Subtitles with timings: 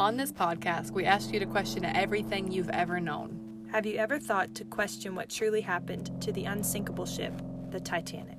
[0.00, 3.68] On this podcast, we ask you to question everything you've ever known.
[3.70, 7.34] Have you ever thought to question what truly happened to the unsinkable ship,
[7.70, 8.38] the Titanic?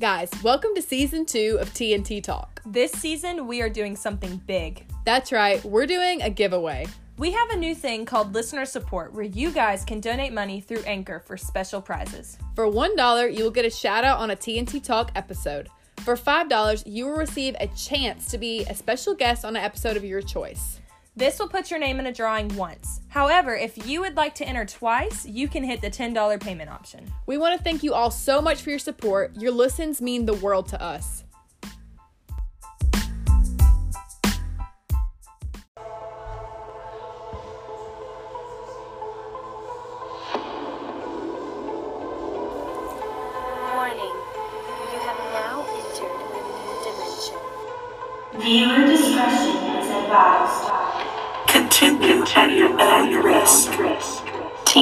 [0.00, 2.62] Guys, welcome to season two of TNT Talk.
[2.64, 4.87] This season, we are doing something big.
[5.08, 6.86] That's right, we're doing a giveaway.
[7.16, 10.82] We have a new thing called listener support where you guys can donate money through
[10.82, 12.36] Anchor for special prizes.
[12.54, 15.70] For $1, you will get a shout out on a TNT Talk episode.
[16.00, 19.96] For $5, you will receive a chance to be a special guest on an episode
[19.96, 20.78] of your choice.
[21.16, 23.00] This will put your name in a drawing once.
[23.08, 27.10] However, if you would like to enter twice, you can hit the $10 payment option.
[27.24, 29.34] We want to thank you all so much for your support.
[29.38, 31.24] Your listens mean the world to us.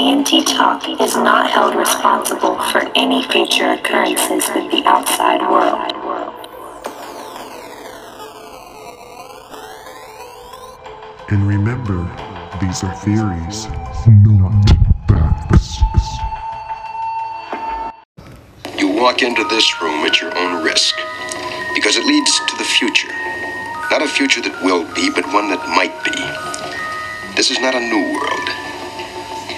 [0.06, 5.82] TNT Talk is not held responsible for any future occurrences with the outside world.
[11.28, 12.08] And remember,
[12.60, 13.66] these are theories,
[14.06, 14.54] not
[15.08, 15.80] facts.
[18.78, 20.94] You walk into this room at your own risk
[21.74, 23.10] because it leads to the future.
[23.90, 27.34] Not a future that will be, but one that might be.
[27.34, 28.65] This is not a new world.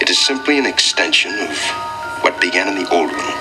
[0.09, 1.53] It is simply an extension of
[2.25, 3.37] what began in the old one.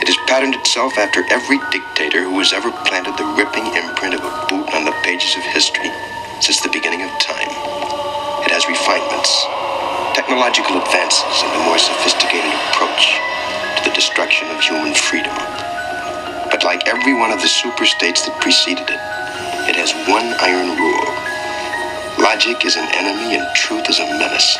[0.00, 4.24] It has patterned itself after every dictator who has ever planted the ripping imprint of
[4.24, 5.92] a boot on the pages of history
[6.40, 7.52] since the beginning of time.
[8.48, 9.28] It has refinements,
[10.16, 13.20] technological advances, and a more sophisticated approach
[13.76, 15.36] to the destruction of human freedom.
[16.48, 19.02] But like every one of the superstates that preceded it,
[19.68, 21.12] it has one iron rule.
[22.24, 24.56] Logic is an enemy and truth is a menace.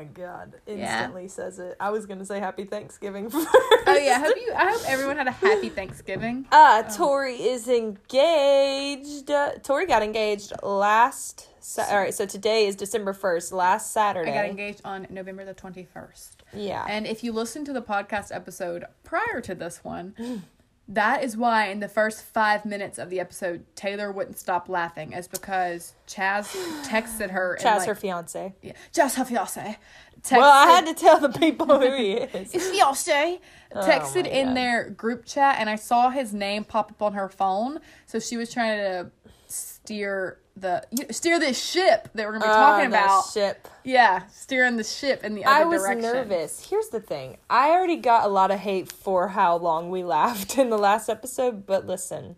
[0.00, 0.54] My god.
[0.66, 0.74] Yeah.
[0.74, 1.76] Instantly says it.
[1.78, 3.48] I was gonna say happy Thanksgiving first.
[3.86, 4.52] Oh yeah, I hope you.
[4.54, 6.46] I hope everyone had a happy Thanksgiving.
[6.52, 9.30] Uh, Tori is engaged.
[9.30, 11.48] Uh, Tori got engaged last.
[11.60, 13.52] Sa- all right, so today is December first.
[13.52, 14.30] Last Saturday.
[14.30, 16.44] I got engaged on November the twenty first.
[16.54, 16.86] Yeah.
[16.88, 20.14] And if you listen to the podcast episode prior to this one,
[20.90, 25.12] that is why in the first five minutes of the episode, Taylor wouldn't stop laughing,
[25.12, 27.54] is because Chaz texted her.
[27.54, 28.54] and, Chaz, like, her fiance.
[28.60, 29.78] Yeah, Chaz, her fiance.
[30.22, 32.52] Texted, Well, I had to tell the people who he is.
[32.52, 33.40] His fiance
[33.74, 34.56] oh texted my in God.
[34.56, 37.78] their group chat, and I saw his name pop up on her phone.
[38.06, 39.10] So she was trying to
[39.46, 43.30] steer the you steer this ship that we're gonna be talking Ah, that about.
[43.32, 43.68] ship.
[43.84, 46.02] Yeah, steering the ship in the other I was direction.
[46.02, 46.68] nervous.
[46.68, 47.38] Here's the thing.
[47.48, 51.08] I already got a lot of hate for how long we laughed in the last
[51.08, 52.36] episode, but listen,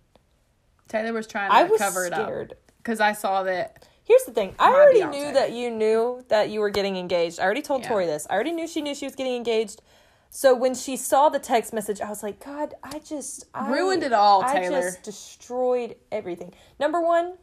[0.89, 2.55] Taylor was trying to I was cover it up scared.
[2.79, 3.87] because I saw that.
[4.05, 4.55] Here's the thing.
[4.59, 5.11] I already Beyonce.
[5.11, 7.39] knew that you knew that you were getting engaged.
[7.39, 7.89] I already told Yeah.
[7.89, 8.27] Tori this.
[8.29, 9.81] I already knew she knew she was getting engaged.
[10.29, 14.03] So when she saw the text message, I was like, God, I just I, Ruined
[14.03, 16.53] it all, I just destroyed everything.
[16.81, 17.35] Number one,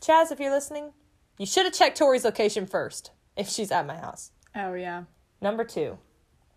[0.00, 0.92] Chaz, if you're listening,
[1.38, 4.30] you should have checked Tori's location first if she's at my house.
[4.54, 5.04] Oh yeah,
[5.42, 5.98] Number two,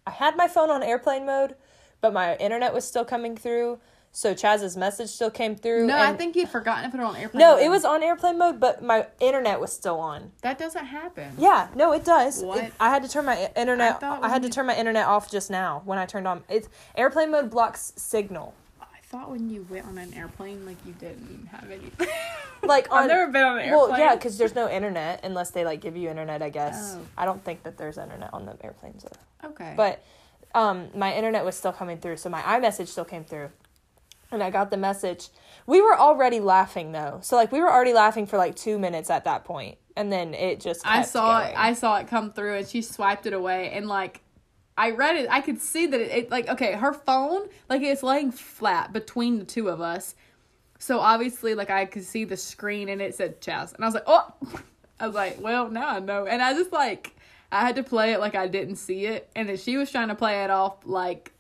[0.06, 1.56] I had my phone on airplane mode,
[2.02, 3.80] but my internet was still coming through.
[4.16, 5.88] So Chaz's message still came through.
[5.88, 7.40] no, I think you'd forgotten to put it on airplane.
[7.40, 7.50] Mode.
[7.50, 7.66] No, mode.
[7.66, 10.32] it was on airplane mode, but my internet was still on.
[10.44, 11.34] That doesn't happen.
[11.38, 12.44] Yeah, no, it does.
[12.44, 12.64] What?
[12.64, 14.04] It- I had to turn my internet.
[14.04, 16.44] I I, had to turn my internet off just now when I turned on.
[16.48, 18.54] It's airplane mode blocks signal.
[19.14, 22.08] I thought when you went on an airplane, like you didn't even have anything.
[22.64, 25.66] Like on, I've never been on an Well, yeah, because there's no internet unless they
[25.66, 26.42] like give you internet.
[26.42, 26.96] I guess.
[26.98, 27.06] Oh.
[27.18, 29.04] I don't think that there's internet on the airplanes.
[29.04, 29.50] Though.
[29.50, 30.02] okay, But
[30.56, 33.50] um, my internet was still coming through, so my iMessage still came through,
[34.32, 35.28] and I got the message.
[35.68, 39.10] We were already laughing though, so like we were already laughing for like two minutes
[39.10, 39.46] at that
[39.98, 40.88] and then it just.
[40.88, 41.48] I saw it.
[41.48, 41.58] going.
[41.58, 44.22] I saw it come through, and she swiped it away, and like.
[44.78, 45.28] I read it.
[45.30, 49.40] I could see that it, it like okay, her phone like it's laying flat between
[49.40, 50.16] the two of us,
[50.80, 53.94] so obviously like I could see the screen and it said Chaz, and I was
[53.94, 54.34] like, oh,
[55.00, 57.16] I was like, well now I know, and I just like
[57.52, 60.08] I had to play it like I didn't see it, and then she was trying
[60.08, 61.34] to play it off like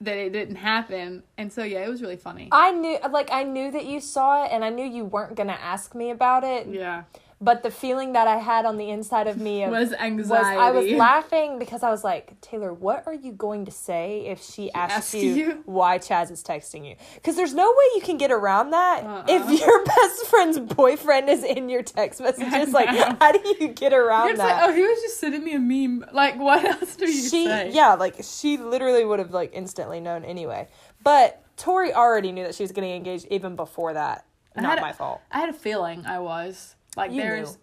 [0.00, 2.48] that it didn't happen, and so yeah, it was really funny.
[2.52, 5.58] I knew, like, I knew that you saw it, and I knew you weren't gonna
[5.60, 6.68] ask me about it.
[6.68, 7.04] yeah,
[7.40, 10.70] But the feeling that I had on the inside of me of, Was was I
[10.72, 14.72] was laughing because I was like, Taylor, what are you going to say if she
[14.72, 15.62] asks asks you, you?
[15.64, 16.96] why Chaz is texting you?
[17.14, 19.24] Because there's no way you can get around that Uh-uh.
[19.28, 22.72] if your best friend's boyfriend is in your text messages.
[22.72, 24.60] Like, how do you get around You're that?
[24.62, 26.06] like, oh, he was just sending me a meme.
[26.12, 27.70] Like, what else do you she say?
[27.72, 30.66] yeah like she literally would have like instantly known anyway
[31.04, 34.24] but tori already knew that she was getting engaged even before that
[34.56, 37.50] not a- my fault I had a feeling I was like, You there's.
[37.52, 37.58] knew.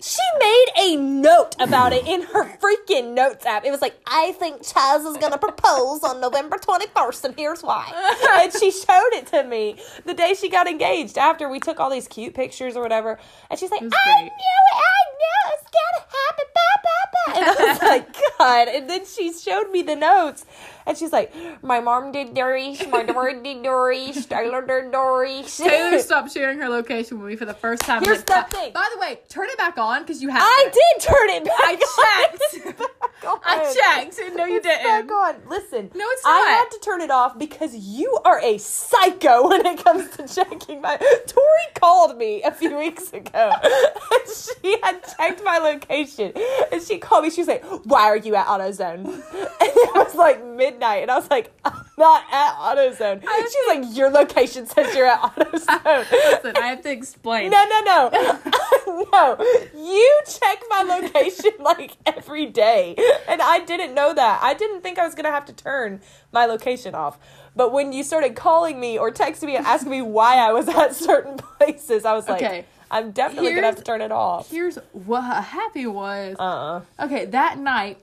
[0.00, 4.32] she made a note about it in her freaking notes app it was like i
[4.32, 7.84] think chaz is gonna propose on november 21st and here's why
[8.42, 11.90] and she showed it to me the day she got engaged after we took all
[11.90, 13.18] these cute pictures or whatever
[13.50, 14.32] and she's like i knew it
[14.74, 17.34] i knew it's gonna happen blah, blah, blah.
[17.38, 20.44] and i was like god and then she showed me the notes
[20.86, 25.56] and she's like, my mom did Doris, my daughter did Doris, Taylor did Doris.
[25.56, 28.04] Taylor stopped sharing her location with me for the first time.
[28.04, 28.72] Here's the thing.
[28.72, 30.42] By the way, turn it back on because you have.
[30.42, 31.60] I did turn it back.
[31.60, 32.80] I checked.
[33.24, 34.20] I checked.
[34.36, 34.84] No, you It's didn't.
[35.08, 35.36] back on.
[35.48, 35.90] Listen.
[35.94, 36.30] No, it's not.
[36.30, 40.28] I had to turn it off because you are a psycho when it comes to
[40.28, 40.96] checking my.
[40.96, 43.52] Tori called me a few weeks ago.
[43.62, 46.32] and she had checked my location,
[46.72, 47.30] and she called me.
[47.30, 49.06] She was like, "Why are you at AutoZone?"
[49.58, 53.66] And it was like midnight, and I was like, "I'm not at AutoZone." And she's
[53.68, 57.50] like, "Your location says you're at AutoZone." Listen, I have to explain.
[57.50, 59.08] No, no, no.
[59.12, 59.36] no.
[59.74, 62.94] You check my location like every day.
[63.28, 64.40] And I didn't know that.
[64.42, 66.00] I didn't think I was going to have to turn
[66.32, 67.18] my location off.
[67.56, 70.68] But when you started calling me or texting me and asking me why I was
[70.68, 72.64] at certain places, I was like, Okay.
[72.90, 74.48] I'm definitely going to have to turn it off.
[74.50, 76.36] Here's what happy was.
[76.38, 76.82] Uh-uh.
[77.04, 77.98] Okay, that night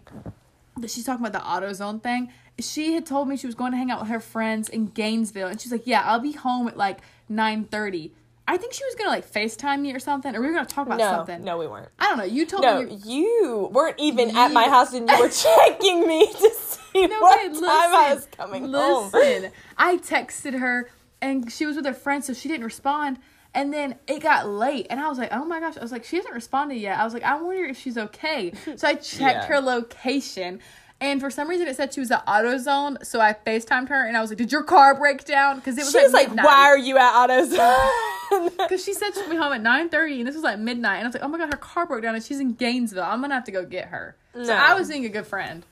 [0.78, 3.78] that she's talking about the AutoZone thing, she had told me she was going to
[3.78, 6.76] hang out with her friends in Gainesville, and she's like, "Yeah, I'll be home at
[6.76, 7.00] like
[7.32, 8.12] 9.30.
[8.48, 10.86] I think she was gonna like Facetime me or something, or we were gonna talk
[10.86, 11.44] about No, something.
[11.44, 11.90] no, we weren't.
[11.98, 12.24] I don't know.
[12.26, 12.96] You told No, me.
[13.06, 17.20] You, you weren't even at my house and you were checking me to see no,
[17.22, 19.12] what wait, time I was listen, coming home.
[19.14, 20.90] Listen, I texted her,
[21.22, 23.20] and she was with her friend, so she didn't respond.
[23.56, 26.04] And then it got late, and I was like, "Oh my gosh!" I was like,
[26.04, 29.20] "She hasn't responded yet." I was like, "I wonder if she's okay." So I checked
[29.20, 29.46] Yeah.
[29.48, 30.60] her location,
[31.04, 33.06] and for some reason it said she was at AutoZone.
[33.06, 35.82] So I Facetimed her, and I was like, "Did your car break down?" Because it
[35.82, 36.46] was She like was like, midnight.
[36.46, 37.90] why are you at AutoZone?
[38.58, 41.04] Because she said she'd be home at nine thirty, and this was like midnight, and
[41.04, 43.04] I was like, "Oh my god, her car broke down, and she's in Gainesville.
[43.04, 45.64] I'm gonna have to go get her." So I was being a good friend.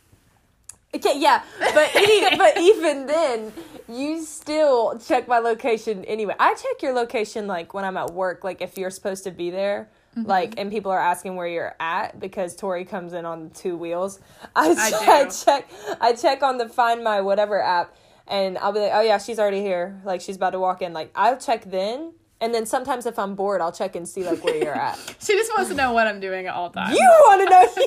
[0.93, 3.51] Okay, yeah, but e- but even then,
[3.89, 6.35] you still check my location anyway.
[6.39, 9.49] I check your location like when I'm at work, like if you're supposed to be
[9.49, 10.27] there, Mm-hmm.
[10.27, 14.19] like and people are asking where you're at because Tori comes in on two wheels.
[14.55, 15.01] I, I check.
[15.09, 15.71] I check
[16.01, 17.95] I check on the Find My whatever app,
[18.27, 20.01] and I'll be like, oh yeah, she's already here.
[20.03, 20.91] Like she's about to walk in.
[20.91, 22.11] Like I'll check then.
[22.41, 24.97] And then sometimes if I'm bored, I'll check and see like where you're at.
[25.21, 26.97] She just wants to know what I'm doing at all times.
[26.97, 27.85] You want to know?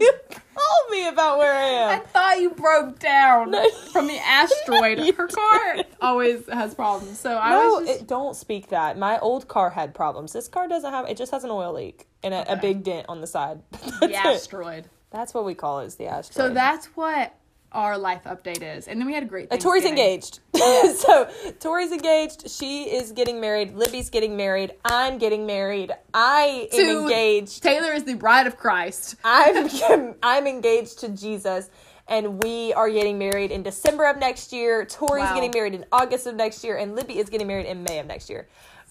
[0.00, 2.00] you called me about where I am.
[2.00, 3.70] I thought you broke down No.
[3.92, 4.98] from the asteroid.
[5.04, 7.20] You Her car always has problems.
[7.20, 8.96] So I No, was just it, don't speak that.
[8.98, 10.32] My old car had problems.
[10.32, 11.06] This car doesn't have.
[11.08, 13.60] It just has an oil leak and a, a big dent on the side.
[14.00, 14.14] The it.
[14.24, 14.88] asteroid.
[15.10, 15.86] That's what we call it.
[15.86, 16.48] Is the asteroid.
[16.48, 17.34] So that's what
[17.72, 18.88] our life update is.
[18.88, 20.40] And then we had a great Uh, Tori's engaged.
[20.54, 21.28] so
[21.60, 22.50] Tori's engaged.
[22.50, 23.74] She is getting married.
[23.74, 24.72] Libby's getting married.
[24.84, 25.92] I'm getting married.
[26.12, 27.62] I am To- engaged.
[27.62, 29.14] Taylor is the bride of Christ.
[29.24, 29.68] I'm
[30.22, 31.70] I'm engaged to Jesus.
[32.08, 34.84] And we are getting married in December of next year.
[34.84, 35.34] Tori's Wow.
[35.34, 38.06] getting married in August of next year, and Libby is getting married in May of
[38.06, 38.48] next year.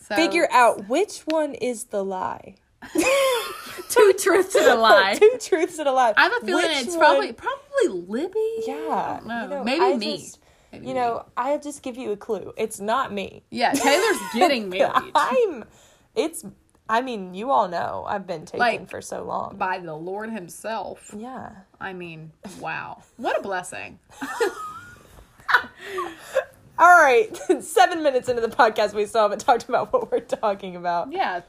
[0.08, 2.56] So Figure out which one is the lie.
[3.90, 5.16] two truths and a lie.
[5.16, 6.14] Two truths and a lie.
[6.18, 8.64] I have a feeling Which it's one- probably probably Libby.
[8.68, 9.20] yeah.
[9.26, 10.18] No, you know, maybe I me.
[10.18, 10.40] just-
[10.72, 11.00] Maybe you me.
[11.00, 12.54] know, I just give you a clue.
[12.56, 13.44] It's not me.
[13.50, 15.66] Yeah, Taylor's getting married I'm.
[16.16, 16.46] It's.
[16.88, 19.58] I mean, you all know I've been taken Like, for so long.
[19.58, 21.14] by the Lord Himself.
[21.16, 21.52] yeah.
[21.80, 24.00] I mean, wow, what a blessing.
[26.80, 27.36] All right.
[27.62, 31.12] Seven minutes into the podcast, we still haven't talked about what we're talking about.
[31.12, 31.42] Yeah.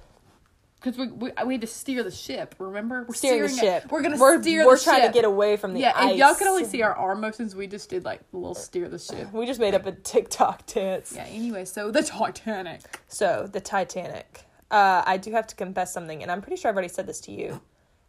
[0.80, 2.54] Because we, we we had to steer the ship.
[2.58, 3.82] Remember, we're Steering the steering it.
[3.82, 3.92] ship.
[3.92, 4.66] We're gonna we're, steer.
[4.66, 5.12] We're the trying ship.
[5.12, 6.12] to get away from the Yeah, ice.
[6.12, 8.88] if y'all could only see our arm motions, we just did like a little steer
[8.88, 9.30] the ship.
[9.32, 11.12] We just made up a TikTok dance.
[11.14, 11.25] Yeah.
[11.25, 12.80] Anyway, so the Titanic.
[13.08, 14.44] So the Titanic.
[14.70, 17.20] Uh, I do have to confess something, and I'm pretty sure I've already said this
[17.22, 17.60] to you.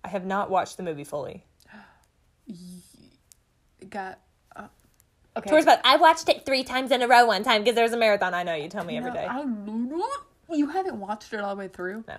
[0.06, 1.46] I have not watched the movie fully.
[3.90, 4.20] Got.
[4.56, 4.68] Uh,
[5.38, 5.50] okay.
[5.50, 7.94] Tori's about, I watched it three times in a row one time because there was
[7.94, 8.34] a marathon.
[8.34, 9.26] I know, you tell me every No, day.
[9.28, 9.46] I,
[10.56, 12.04] you haven't watched it all the way through.
[12.08, 12.18] No.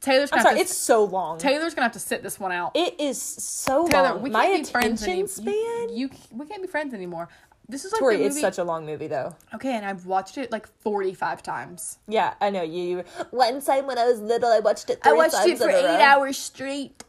[0.00, 1.38] Taylor's I'm gonna sorry, it's so long.
[1.38, 2.72] Taylor's gonna have to sit this one out.
[2.74, 4.22] It is so Taylor, long.
[4.22, 5.88] we can't be friends attention any- span.
[5.96, 7.28] You, you, we can't be friends anymore.
[7.70, 9.36] This is like Tori, it's such a long movie though.
[9.54, 11.98] okay, and I've watched it like forty five times.
[12.08, 13.04] Yeah, I know you.
[13.30, 15.00] One time when I was little, I watched it.
[15.04, 16.00] I watched it for eight row.
[16.00, 17.04] hours straight.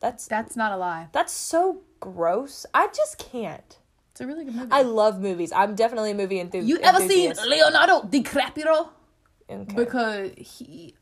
[0.00, 1.08] That's That's not a lie.
[1.12, 2.64] that's so gross.
[2.74, 3.78] I just can't.
[4.12, 4.68] It's a really good movie.
[4.70, 5.50] I love movies.
[5.50, 6.68] I'm definitely a movie enthusiast.
[6.68, 8.90] you ever seen Leonardo DiCaprio?
[9.50, 9.74] Okay.
[9.74, 10.94] Because he.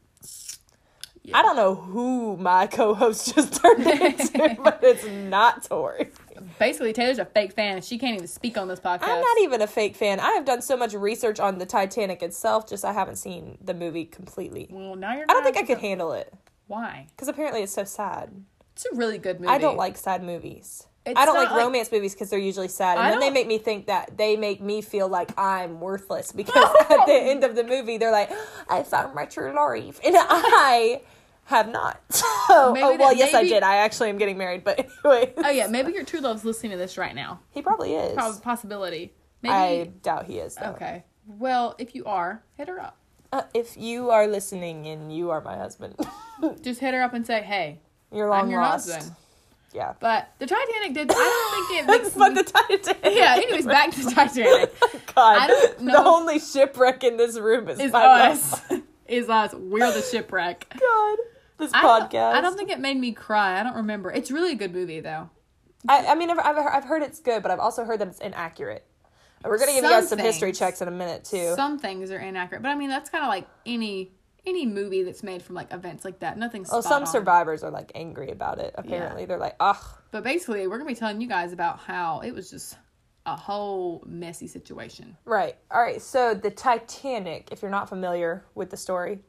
[1.33, 6.11] I don't know who my co-host just turned into, but it's not Tori.
[6.59, 9.02] Basically, Taylor's a fake fan, and she can't even speak on this podcast.
[9.02, 10.19] I'm not even a fake fan.
[10.19, 13.75] I have done so much research on the Titanic itself, just I haven't seen the
[13.75, 14.67] movie completely.
[14.71, 15.26] Well, now you're.
[15.29, 16.33] I don't think I could handle it
[16.67, 17.07] Why?
[17.14, 18.45] because apparently it's so sad.
[18.75, 19.52] It's a really good movie.
[19.52, 20.87] I don't like sad movies.
[21.05, 23.31] It's I don't like like- romance movies because they're usually sad, and I then they
[23.31, 26.55] make me think that they make me feel like I'm worthless because
[26.91, 28.31] at the end of the movie they're like,
[28.69, 31.03] "I found my true love," and I
[31.47, 32.01] have not.
[32.13, 33.63] So, oh well, yes, I did.
[33.63, 36.79] I actually am getting married, but anyway, Oh yeah, maybe your true love's listening to
[36.79, 37.41] this right now.
[37.51, 38.15] he probably is.
[38.41, 39.13] Possibility.
[39.43, 39.53] Maybe.
[39.53, 40.55] I doubt he is.
[40.57, 40.71] Though.
[40.73, 41.05] Okay.
[41.27, 42.97] Well, if you are, hit her up.
[43.33, 45.95] Uh, if you are listening and you are my husband,
[46.61, 47.81] Just hit her up and say, "Hey,
[48.13, 48.93] you're long I'm your lost.
[48.93, 49.17] husband."
[49.73, 49.95] Yeah.
[50.00, 51.11] But the Titanic did.
[51.11, 52.14] I don't think it makes.
[52.14, 53.17] but me- the Titanic.
[53.17, 53.35] yeah.
[53.37, 54.75] Anyways, back to Titanic.
[55.14, 58.61] God, don't the only shipwreck in this room is, Is us.
[59.09, 59.52] Is us.
[59.55, 60.67] We're the shipwreck.
[60.79, 61.19] God,
[61.59, 62.33] this I don't- podcast.
[62.35, 63.59] I don't think it made me cry.
[63.61, 64.11] I don't remember.
[64.11, 65.31] It's really a good movie though.
[65.88, 68.21] I, I mean, I've, I've, I've heard it's good, but I've also heard that it's
[68.21, 68.87] inaccurate.
[69.45, 71.55] We're gonna give you guys some history checks in a minute too.
[71.57, 74.12] Some things are inaccurate, but I mean that's kind of like any
[74.47, 76.37] any movie that's made from like events like that.
[76.39, 76.71] Nothing's.
[76.71, 77.07] well, spot some on.
[77.07, 78.75] survivors are like angry about it.
[78.77, 79.83] Apparently, they're like, ugh.
[80.11, 82.77] But basically, we're gonna be telling you guys about how it was just
[83.25, 85.17] a whole messy situation.
[85.25, 85.57] Right.
[85.71, 86.03] All right.
[86.03, 89.21] So the Titanic, if you're not familiar with the story,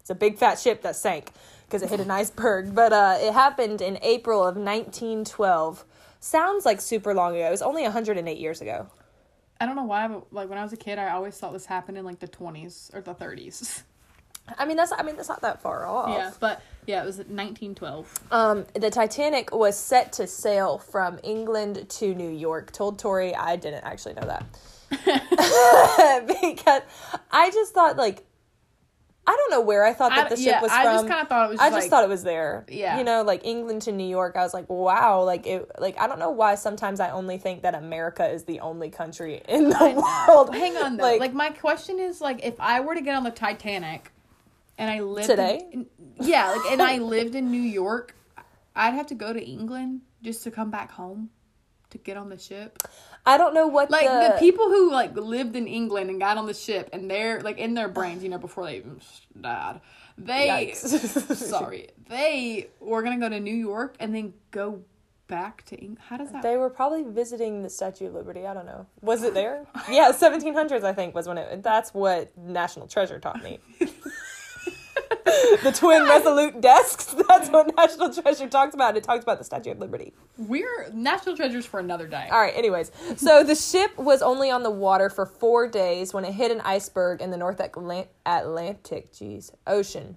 [0.00, 1.30] it's a big fat ship that sank
[1.66, 2.74] because it hit an iceberg.
[2.74, 5.84] But uh, it happened in April of 1912.
[6.20, 7.46] Sounds like super long ago.
[7.46, 8.86] It was only 108 years ago.
[9.60, 11.66] I don't know why, but like when I was a kid, I always thought this
[11.66, 13.84] happened in like the twenties or the thirties.
[14.58, 16.10] I mean, that's I mean that's not that far off.
[16.10, 18.12] Yeah, but yeah, it was 1912.
[18.30, 22.72] Um, the Titanic was set to sail from England to New York.
[22.72, 24.44] Told Tori I didn't actually know that
[26.42, 26.82] because
[27.30, 28.24] I just thought like
[29.24, 30.94] I don't know where I thought that I- the ship yeah, was I from.
[30.94, 32.66] just kinda thought it was I just like- thought it was there.
[32.68, 32.98] Yeah.
[32.98, 34.34] you know, like England to New York.
[34.36, 35.70] I was like, wow, like it.
[35.78, 36.56] Like I don't know why.
[36.56, 40.52] Sometimes I only think that America is the only country in the world.
[40.54, 41.16] Hang on though.
[41.16, 44.10] Like, my question is like if I were to get on the Titanic
[44.78, 45.68] and I lived Today?
[45.72, 45.86] in,
[46.20, 48.14] yeah, like and I lived in New York,
[48.74, 51.30] I'd have to go to England just to come back home
[51.90, 52.78] to get on the ship.
[53.24, 56.36] I don't know what Like the, the people who like lived in England and got
[56.38, 59.00] on the ship and they're like in their brains, you know, before they even
[59.40, 59.80] died.
[60.18, 61.90] They sorry.
[62.08, 64.82] They were gonna go to New York and then go
[65.28, 65.98] back to England.
[66.08, 68.46] How does that They were probably visiting the Statue of Liberty.
[68.46, 68.86] I don't know.
[69.00, 69.66] Was it there?
[69.90, 71.62] Yeah, 1700s I think was when it.
[71.62, 73.60] That's what National Treasure taught me.
[75.62, 77.06] the twin resolute desks.
[77.28, 78.96] That's what National Treasure talks about.
[78.96, 80.12] It talks about the Statue of Liberty.
[80.36, 82.28] we're national treasures for another day.
[82.30, 82.54] All right.
[82.56, 86.50] Anyways, so the ship was only on the water for four days when it hit
[86.50, 90.16] an iceberg in the North Atlant- Atlantic, geez, Ocean,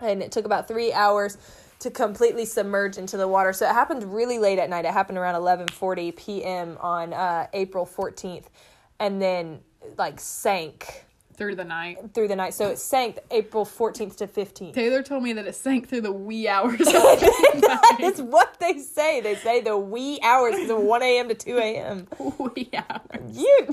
[0.00, 1.38] and it took about three hours
[1.78, 3.52] to completely submerge into the water.
[3.52, 4.84] So it happened really late at night.
[4.84, 6.76] It happened around eleven forty p.m.
[6.80, 8.50] on uh, April fourteenth,
[8.98, 9.60] and then
[9.96, 11.04] like sank
[11.36, 11.98] Through the night.
[12.14, 12.54] through the night.
[12.54, 14.74] So it sank April fourteenth to fifteenth.
[14.74, 16.76] Taylor told me that it sank through the wee hours.
[16.80, 19.20] it's what they say.
[19.20, 21.28] They say the wee hours is one a.m.
[21.28, 22.06] to two a.m.
[22.38, 23.36] wee hours.
[23.36, 23.68] You,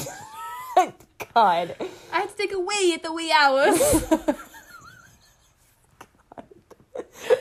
[1.34, 1.76] God.
[2.12, 3.80] I had to take a wee at the wee hours.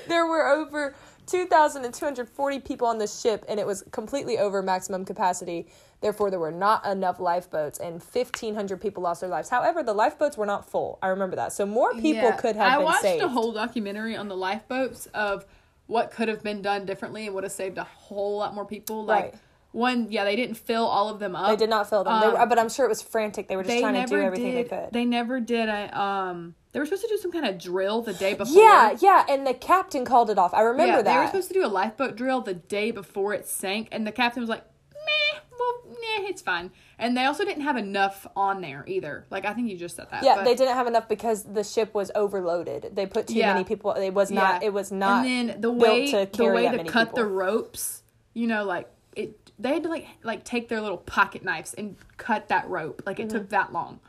[0.09, 0.95] there were over
[1.27, 5.67] 2,240 people on the ship, and it was completely over maximum capacity.
[6.01, 9.49] Therefore, there were not enough lifeboats, and 1,500 people lost their lives.
[9.49, 10.99] However, the lifeboats were not full.
[11.03, 11.53] I remember that.
[11.53, 12.33] So more people Yeah.
[12.37, 13.23] could have I been watched saved.
[13.25, 15.47] a whole documentary on the lifeboats of
[15.87, 19.05] what could have been done differently and would have saved a whole lot more people.
[19.05, 19.35] Like Right.
[19.73, 21.49] one, yeah, they didn't fill all of them up.
[21.51, 23.49] they did not fill them, they Um, were, but I'm sure it was frantic.
[23.49, 24.67] They were just They trying to do everything did.
[24.71, 24.93] they could.
[24.93, 26.55] They never did a um.
[26.73, 28.61] They were supposed to do some kind of drill the day before.
[28.63, 30.55] yeah, yeah, and the captain called it off.
[30.55, 31.13] I remember yeah, that.
[31.13, 34.13] They were supposed to do a lifeboat drill the day before it sank, and the
[34.13, 34.65] captain was like,
[34.95, 36.71] "Meh, well, nah, it's fine.
[36.99, 39.27] And they also didn't have enough on there either.
[39.29, 40.23] Like I think you just said that.
[40.25, 42.93] Yeah, but- they didn't have enough because the ship was overloaded.
[42.95, 43.53] They put too Yeah.
[43.53, 43.93] many people.
[43.93, 44.63] It was not.
[44.63, 44.69] Yeah.
[44.69, 45.27] It was not.
[45.27, 47.17] And then the way to the way to cut people.
[47.25, 48.03] the ropes,
[48.35, 49.39] you know, like it.
[49.59, 53.03] They had to like like take their little pocket knives and cut that rope.
[53.05, 53.37] Like it Mm-hmm.
[53.39, 54.01] took that long,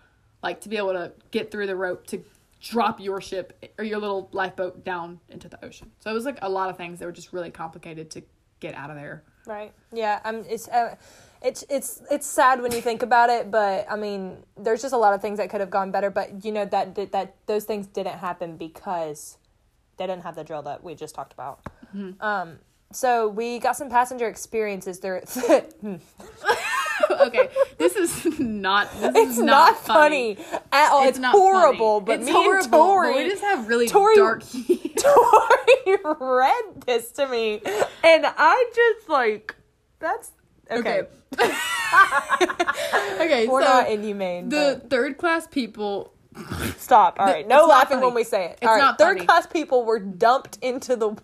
[0.42, 2.24] like to be able to get through the rope to
[2.64, 5.92] drop your ship or your little lifeboat down into the ocean.
[6.00, 8.24] So it was like a lot of things that were just really complicated to
[8.60, 9.24] get out of there.
[9.46, 9.74] Right.
[9.92, 10.22] Yeah.
[10.24, 10.46] Um.
[10.50, 10.70] It's.
[10.70, 10.96] Uh,
[11.42, 11.66] it's.
[11.70, 12.02] It's.
[12.10, 15.22] It's sad when you think about it, but I mean, there's just a lot of
[15.22, 16.10] things that could have gone better.
[16.10, 19.38] But you know that that, that those things didn't happen because
[19.98, 21.60] they didn't have the drill that we just talked about.
[21.94, 22.24] Mm-hmm.
[22.24, 22.60] Um.
[22.94, 25.24] So we got some passenger experiences there.
[27.28, 28.92] okay, this is not.
[29.00, 30.38] This it's is not, funny.
[30.72, 31.08] at all.
[31.08, 32.00] It's, not horrible.
[32.00, 32.06] funny.
[32.06, 34.44] But it's me horrible, and Tori, but we just have really Tori- dark.
[34.98, 37.62] Tori read this to me,
[38.04, 39.56] and I just like
[40.00, 40.32] that's
[40.70, 41.04] okay.
[41.40, 41.54] okay.
[43.20, 43.48] okay.
[43.48, 44.50] We're so not inhumane.
[44.50, 46.14] the third class people
[46.78, 47.20] stop.
[47.20, 48.06] All right, no laughing funny.
[48.08, 48.52] when we say it.
[48.62, 49.28] It's All right, not third funny.
[49.28, 51.16] class people were dumped into the.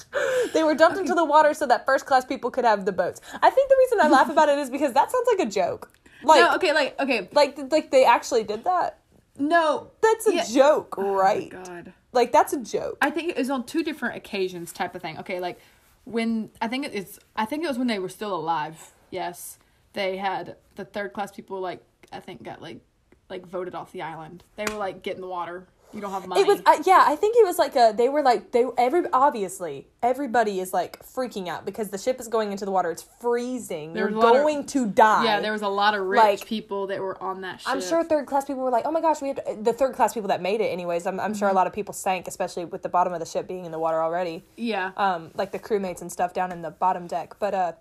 [0.54, 3.20] they were dumped into the water so that first class people could have the boats.
[3.42, 5.90] I think the reason I laugh about it is because that sounds like a joke.
[6.24, 8.98] Like, no, okay, like okay, like, like they actually did that.
[9.38, 10.44] no, That's a Yeah.
[10.44, 11.50] joke, Oh my right?
[11.50, 12.98] God, Like that's a joke.
[13.02, 15.18] I think it was on two different occasions, type of thing.
[15.18, 15.58] Okay, like
[16.04, 18.92] when I think it's, I think it was when they were still alive.
[19.10, 19.58] Yes,
[19.94, 21.60] they had the third class people.
[21.60, 21.82] Like
[22.12, 22.80] I think got like,
[23.28, 24.44] like voted off the island.
[24.56, 25.66] They were like, get in the water.
[25.94, 26.40] You don't have money.
[26.40, 29.02] It was uh, yeah, I think it was like a they were like they every
[29.12, 32.90] obviously everybody is like freaking out because the ship is going into the water.
[32.90, 33.92] It's freezing.
[33.92, 35.24] There You're was a lot of- going to die.
[35.24, 37.68] yeah, there was a lot of rich Like- people that were on that ship.
[37.70, 39.94] I'm sure third class people were like, "Oh my gosh, we have to, the third
[39.94, 41.56] class people that made it anyways." I'm, I'm sure Mm-hmm.
[41.56, 43.78] a lot of people sank, especially with the bottom of the ship being in the
[43.78, 44.44] water already.
[44.56, 44.92] Yeah.
[44.96, 47.34] Um, like the crewmates and stuff down in the bottom deck.
[47.38, 47.72] But uh,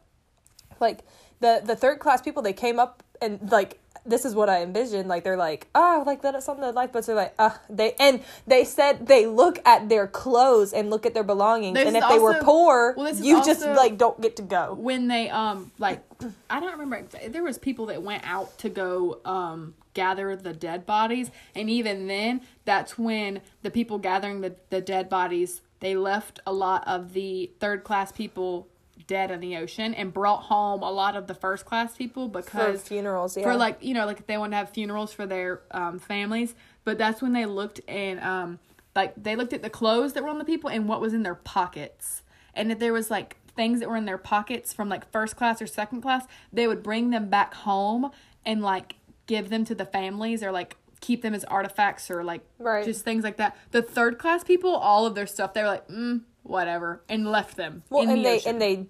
[0.79, 0.99] like
[1.39, 5.07] the the third class people, they came up and like this is what I envisioned.
[5.09, 7.07] Like they're like, oh, like let us on the lifeboats.
[7.07, 11.13] They're like, uh, they and they said they look at their clothes and look at
[11.13, 14.35] their belongings, This and is if they were poor, well, you just like don't get
[14.37, 14.73] to go.
[14.73, 16.03] when they um like
[16.49, 20.85] I don't remember there was people that went out to go um gather the dead
[20.85, 26.39] bodies and even then that's when the people gathering the, the dead bodies they left
[26.47, 28.67] a lot of the third class people
[29.11, 32.41] dead in the ocean and brought home a lot of the first class people For
[32.41, 33.43] because funerals, yeah.
[33.43, 36.55] for like you know like if they want to have funerals for their um, families
[36.85, 38.59] but that's when they looked and um
[38.95, 41.23] like they looked at the clothes that were on the people and what was in
[41.23, 45.03] their pockets and if there was like things that were in their pockets from like
[45.11, 48.09] first class or second class they would bring them back home
[48.45, 48.95] and like
[49.27, 52.85] give them to the families or like keep them as artifacts or like Right.
[52.85, 55.87] just things like that the third class people all of their stuff they were like
[55.89, 58.49] mm, whatever and left them Well, in and the they ocean.
[58.51, 58.85] and they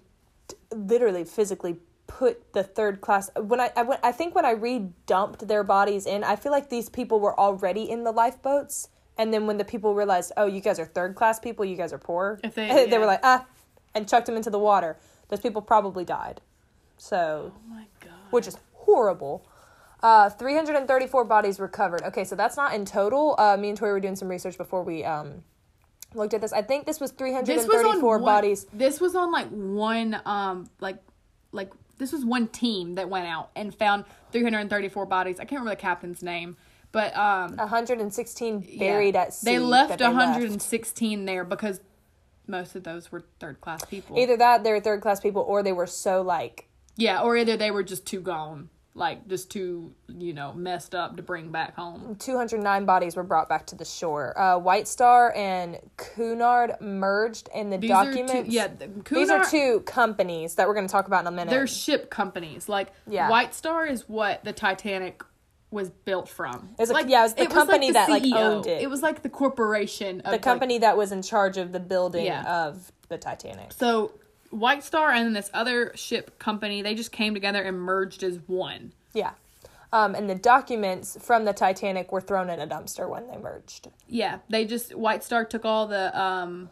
[0.74, 5.48] literally physically put the third class when I, I I think when I read dumped
[5.48, 9.46] their bodies in I feel like these people were already in the lifeboats and then
[9.46, 12.38] when the people realized oh you guys are third class people you guys are poor
[12.44, 12.98] If they- they yeah.
[12.98, 13.46] were like ah
[13.94, 16.40] and chucked them into the water those people probably died
[16.98, 19.46] so oh my god which is horrible.
[20.02, 22.02] Uh, 334 bodies recovered.
[22.02, 23.36] Okay, so that's not in total.
[23.38, 25.44] Uh, me and Tori were doing some research before we um,
[26.14, 26.52] looked at this.
[26.52, 28.66] I think this was this 334 was on one, bodies.
[28.72, 30.98] This was on like one um like
[31.52, 35.38] like this was one team that went out and found 334 bodies.
[35.38, 36.56] I can't remember the captain's name,
[36.90, 38.78] but um 116 yeah.
[38.78, 39.52] buried at sea.
[39.52, 40.16] They left they left.
[40.16, 41.80] 116 there because
[42.46, 44.18] most of those were third class people.
[44.18, 47.56] Either that, they were third class people, or they were so like yeah, or either
[47.56, 51.74] they were just too gone, like just too you know messed up to bring back
[51.74, 52.14] home.
[52.18, 54.38] 209 bodies were brought back to the shore.
[54.38, 58.32] Uh, White Star and Cunard merged in the These documents.
[58.34, 58.66] are two, yeah.
[58.68, 61.50] the- These are two companies that we're going to talk about in a minute.
[61.50, 62.68] They're ship companies.
[62.68, 63.30] Like Yeah.
[63.30, 65.22] White Star is what the Titanic
[65.70, 66.68] was built from.
[66.78, 68.82] It was a- like, yeah, it was the like company the that, like, owned it.
[68.82, 71.80] It was like the corporation of the like- company that was in charge of the
[71.80, 72.66] building Yeah.
[72.66, 73.72] of the Titanic.
[73.72, 74.12] so
[74.52, 78.38] White Star and then this other ship company, they just came together and merged as
[78.46, 78.92] one.
[79.14, 79.32] Yeah.
[79.92, 83.88] Um, and the documents from the Titanic were thrown in a dumpster when they merged.
[84.08, 86.70] Yeah, they just White Star took all the um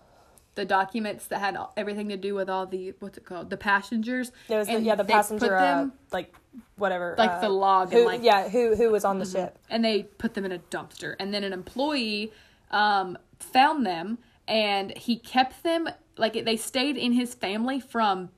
[0.56, 4.32] the documents that had everything to do with all the what's it called the passengers.
[4.48, 6.34] There was the, yeah the put uh, them- like
[6.76, 8.24] whatever Like uh, the log who, and, like- Mm-hmm.
[8.26, 9.58] yeah who who was on the ship.
[9.68, 11.14] and they put them in a dumpster.
[11.20, 12.32] And then an employee
[12.70, 14.18] um, found them
[14.50, 18.30] and he kept them like they stayed in his family from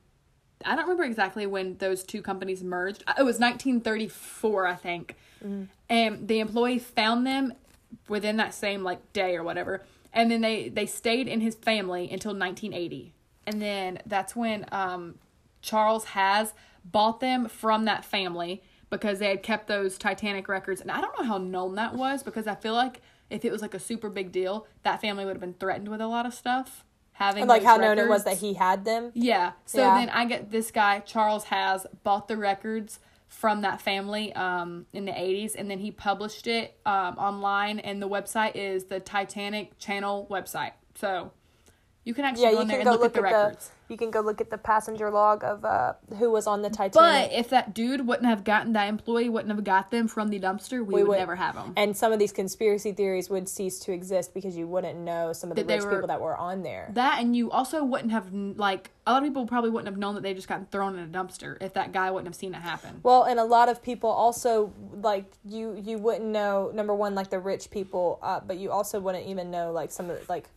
[0.64, 3.02] I don't remember exactly when those two companies merged.
[3.18, 5.16] It was 1934, I think.
[5.88, 7.54] And the employee found them
[8.08, 9.82] within that same like day or whatever.
[10.12, 13.12] And then they they stayed in his family until 1980.
[13.46, 15.16] And then that's when um
[15.62, 16.52] Charles has
[16.84, 20.80] bought them from that family because they had kept those Titanic records.
[20.80, 23.00] And I don't know how known that was because I feel like
[23.32, 26.00] if it was like a super big deal, that family would have been threatened with
[26.00, 26.84] a lot of stuff.
[27.14, 29.10] Having And like how known it was that he had them.
[29.14, 29.52] Yeah.
[29.66, 29.94] So Yeah.
[29.94, 35.04] then I get this guy, Charles has bought the records from that family um, in
[35.06, 39.78] the 80s and then he published it um, online and the website is the Titanic
[39.78, 40.72] channel website.
[40.94, 41.32] So
[42.04, 43.68] you can actually Yeah, go on there and go look, at the records.
[43.68, 46.70] the you can go look at the passenger log of uh who was on the
[46.70, 46.94] Titanic.
[46.94, 50.40] But if that dude wouldn't have gotten that employee wouldn't have got them from the
[50.40, 51.74] dumpster, we, would, would- never have them.
[51.76, 55.50] and some of these conspiracy theories would cease to exist because you wouldn't know some
[55.50, 56.90] of the That rich were- people that were on there.
[56.94, 60.14] That and you also wouldn't have like a lot of people probably wouldn't have known
[60.14, 62.62] that they just got thrown in a dumpster if that guy wouldn't have seen it
[62.62, 63.00] happen.
[63.02, 67.28] Well, and a lot of people also like you you wouldn't know number one like
[67.30, 70.48] the rich people, uh, but you also wouldn't even know like some of the, like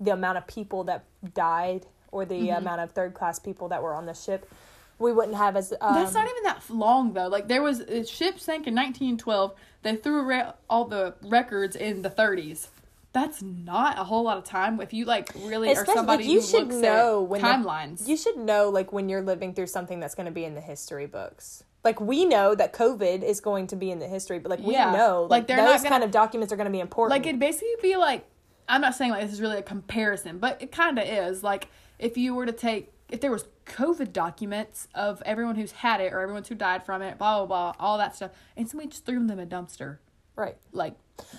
[0.00, 1.04] the amount of people that
[1.34, 2.56] died or the Mm-hmm.
[2.58, 4.50] amount of third class people that were on the ship.
[4.98, 7.28] We wouldn't have as um, That's not even that long though.
[7.28, 9.54] Like there was a ship sank in 1912.
[9.82, 12.68] They threw re- all the records in the 30s.
[13.12, 14.80] That's not a whole lot of time.
[14.80, 18.06] If you like really are Especially, somebody like, you should know at when the- timelines.
[18.08, 20.60] you should know like when you're living through something that's going to be in the
[20.62, 21.62] history books.
[21.84, 24.72] Like we know that COVID is going to be in the history, but like we
[24.74, 24.92] Yeah.
[24.92, 27.10] know Like, like, they're not those gonna- kind of documents are going to be important.
[27.10, 28.24] like it'd basically be like
[28.68, 31.42] I'm not saying like this is really a comparison, but it kind of is.
[31.42, 36.00] Like if you were to take if there was COVID documents of everyone who's had
[36.00, 38.90] it or everyone who died from it, blah blah blah, all that stuff, and somebody
[38.90, 39.98] just threw them in a dumpster,
[40.34, 40.56] right.
[40.72, 40.94] like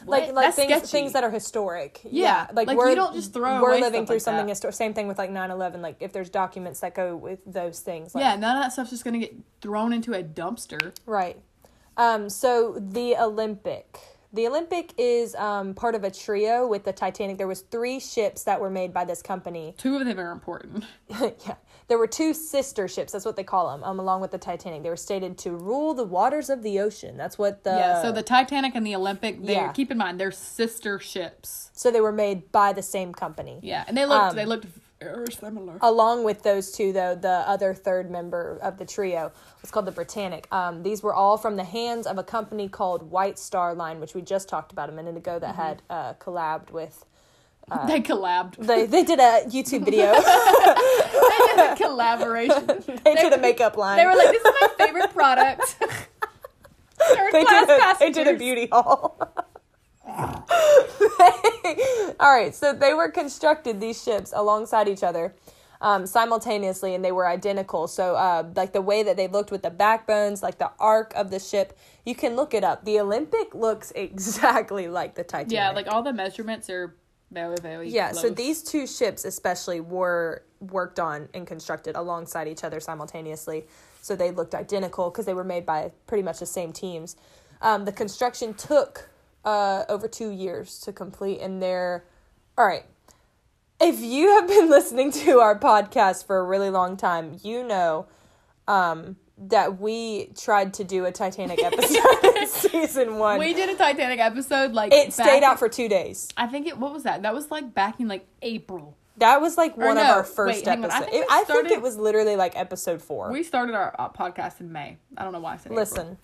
[0.06, 0.88] like like things sketchy.
[0.88, 2.02] things that are historic.
[2.10, 4.56] Yeah, like, like, we're you don't just throw we're away living through like something that.
[4.56, 5.82] histor- Same thing with like 9-11.
[5.82, 8.16] Like if there's documents that go with those things.
[8.16, 10.94] Like, yeah, none of that stuff's just gonna get thrown into a dumpster.
[11.06, 11.38] right.
[11.96, 12.30] Um.
[12.30, 14.00] So the Olympic.
[14.34, 17.38] The Olympic is um, part of a trio with the Titanic.
[17.38, 19.74] There was three ships that were made by this company.
[19.78, 20.84] Two of them are important.
[21.10, 21.56] yeah,
[21.88, 23.14] there were two sister ships.
[23.14, 23.84] That's what they call them.
[23.86, 27.16] Um, along with the Titanic, they were stated to rule the waters of the ocean.
[27.16, 29.72] That's what the yeah, so the Titanic and the Olympic, they Yeah.
[29.72, 31.72] keep in mind they're sister ships.
[31.74, 33.60] so they were made by the same company.
[33.64, 34.66] Yeah, and they looked Um, they looked
[35.00, 35.78] very similar.
[35.82, 39.32] Along with those two, though, the other third member of the trio
[39.62, 40.48] was called the Britannic.
[40.52, 44.16] Um, these were all from the hands of a company called White Star Line, which
[44.16, 47.06] we just talked about a minute ago, that had uh, collabed with.
[47.88, 48.56] they collabed.
[48.56, 50.14] They they did a YouTube video.
[50.14, 52.66] they did a collaboration.
[53.04, 53.98] they did a makeup line.
[53.98, 55.76] They were like, "This is my favorite product."
[57.00, 59.20] Third they class did, a, they did a beauty haul.
[62.20, 65.36] All right, so they were constructed these ships alongside each other
[65.82, 67.88] um, simultaneously, and they were identical.
[67.88, 71.30] So, uh, like the way that they looked with the backbones, like the arc of
[71.30, 72.86] the ship, you can look it up.
[72.86, 75.52] The Olympic looks exactly like the Titanic.
[75.52, 76.96] Yeah, like all the measurements are
[77.32, 77.90] very very.
[77.90, 83.68] Yeah, so these two ships especially were worked on and constructed alongside each other simultaneously.
[84.02, 87.18] So they looked identical because they were made by pretty much the same teams.
[87.62, 89.10] Um, the construction took
[89.48, 92.04] uh, over two years to complete, and they're
[92.58, 92.84] all right.
[93.80, 98.08] If you have been listening to our podcast for a really long time, you know
[98.68, 103.40] um, that we tried to do a Titanic episode in season one.
[103.40, 104.74] we did a Titanic episode.
[104.74, 106.28] Like it stayed out in- for two days.
[106.36, 106.78] I think it.
[106.78, 107.22] What was that?
[107.22, 108.98] That was like back in like April.
[109.18, 110.92] That was like one of our first wait, hang on.
[110.92, 111.12] I episodes.
[111.12, 113.32] think we I think it was literally like episode four.
[113.32, 114.98] We started our uh, podcast in May.
[115.18, 115.72] I don't know why I said.
[115.72, 115.80] April.
[115.80, 116.18] Listen,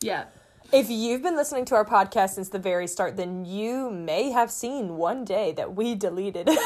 [0.00, 0.24] Yeah.
[0.72, 4.50] If you've been listening to our podcast since the very start, then you may have
[4.50, 6.48] seen one day that we deleted.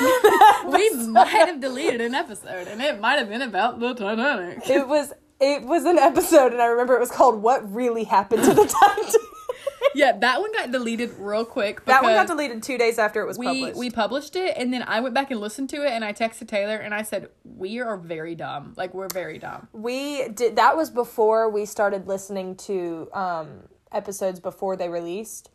[0.67, 4.69] We might have deleted an episode, and it might have been about the Titanic.
[4.69, 8.43] it was it was an episode, and I remember it was called "What Really Happened
[8.45, 9.15] to the Titanic."
[9.95, 11.85] yeah, that one got deleted real quick.
[11.87, 13.77] that one got deleted two days after it was We published.
[13.79, 16.49] we published it, and then I went back and listened to it, and I texted
[16.49, 18.75] Taylor, and I said, "We are very dumb.
[18.77, 24.41] Like we're very dumb." we did that was before we started listening to um episodes
[24.41, 25.51] before they released.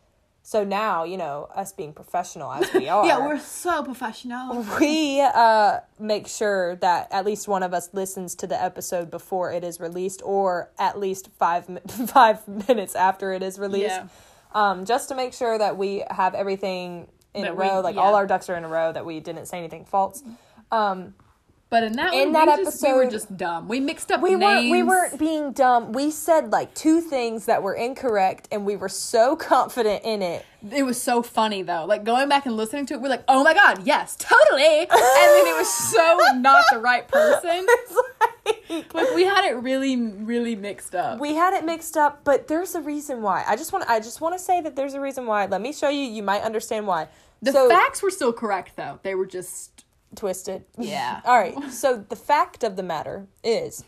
[0.45, 3.05] So now, you know, us being professional as we are.
[3.05, 4.65] Yeah, we're so professional.
[4.77, 9.53] we uh, make sure that at least one of us listens to the episode before
[9.53, 11.65] it is released, or at least five
[12.07, 14.07] five minutes after it is released, Yeah.
[14.53, 17.95] um, just to make sure that we have everything in That a we- row, like
[17.95, 18.01] yeah.
[18.01, 20.21] all our ducks are in a row, that we didn't say anything false.
[21.73, 23.67] But in that In one, that we just, we were just dumb.
[23.67, 24.43] We mixed up We names.
[24.43, 25.91] weren't we weren't being dumb.
[25.91, 30.45] We said like two things that were incorrect, and we were so confident in it.
[30.71, 31.85] It was so funny though.
[31.85, 34.89] Like going back and listening to it, we're like, "Oh my god, yes, totally!" And
[34.91, 37.65] then it was so not the right person.
[38.69, 41.19] Like we had it really, really mixed up.
[41.19, 44.19] we had it mixed up but there's a reason why i just want i just
[44.19, 46.85] want to say that there's a reason why let me show you you might understand
[46.87, 47.07] why
[47.41, 48.99] the so facts were still correct though.
[49.03, 49.82] They were just
[50.15, 50.63] twisted.
[50.77, 51.21] Yeah.
[51.25, 51.71] All right.
[51.71, 53.83] So the fact of the matter is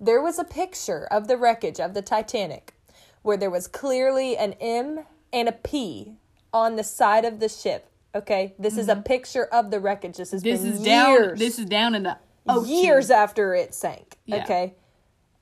[0.00, 2.74] there was a picture of the wreckage of the Titanic
[3.22, 5.00] where there was clearly an M
[5.32, 6.14] and a P
[6.52, 7.90] on the side of the ship.
[8.14, 8.54] Okay?
[8.58, 10.16] This is a picture of the wreckage.
[10.16, 10.50] This has Mm-hmm.
[10.50, 11.38] This been is years down.
[11.38, 12.72] This is down in the ocean.
[12.72, 14.16] years after it sank.
[14.26, 14.44] Yeah.
[14.44, 14.74] Okay.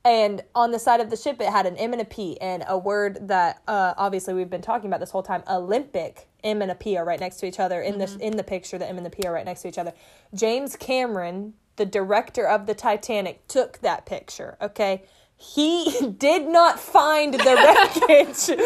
[0.04, 2.62] And on the side of the ship, it had an M and a P, and
[2.68, 5.42] a word that uh, obviously we've been talking about this whole time.
[5.50, 8.18] Olympic M and a P are right next to each other in Mm-hmm.
[8.18, 8.78] the in the picture.
[8.78, 9.92] The M and the P are right next to each other.
[10.34, 14.56] James Cameron, the director of the Titanic, took that picture.
[14.62, 15.02] Okay.
[15.38, 18.58] He did not find the wreckage.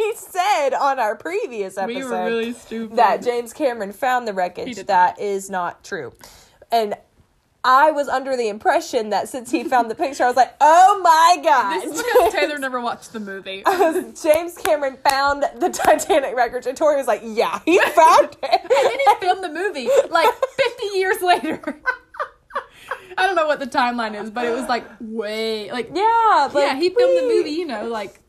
[0.00, 2.96] we said on our previous episode We were really stupid.
[2.96, 4.76] that James Cameron found the wreckage.
[4.86, 6.12] That is not true.
[6.72, 6.94] And
[7.64, 11.00] I was under the impression that since he found the picture, I was like, oh
[11.02, 11.80] my god.
[11.80, 13.62] This is because Taylor never watched the movie.
[13.72, 18.60] Uh, James Cameron found the Titanic wreckage, and Tori was like, yeah, he found it.
[18.60, 21.60] and then he filmed the movie like 50 years later.
[23.18, 26.60] I don't know what the timeline is, but it was like way like yeah, but
[26.60, 28.20] yeah, he filmed the movie, you know, like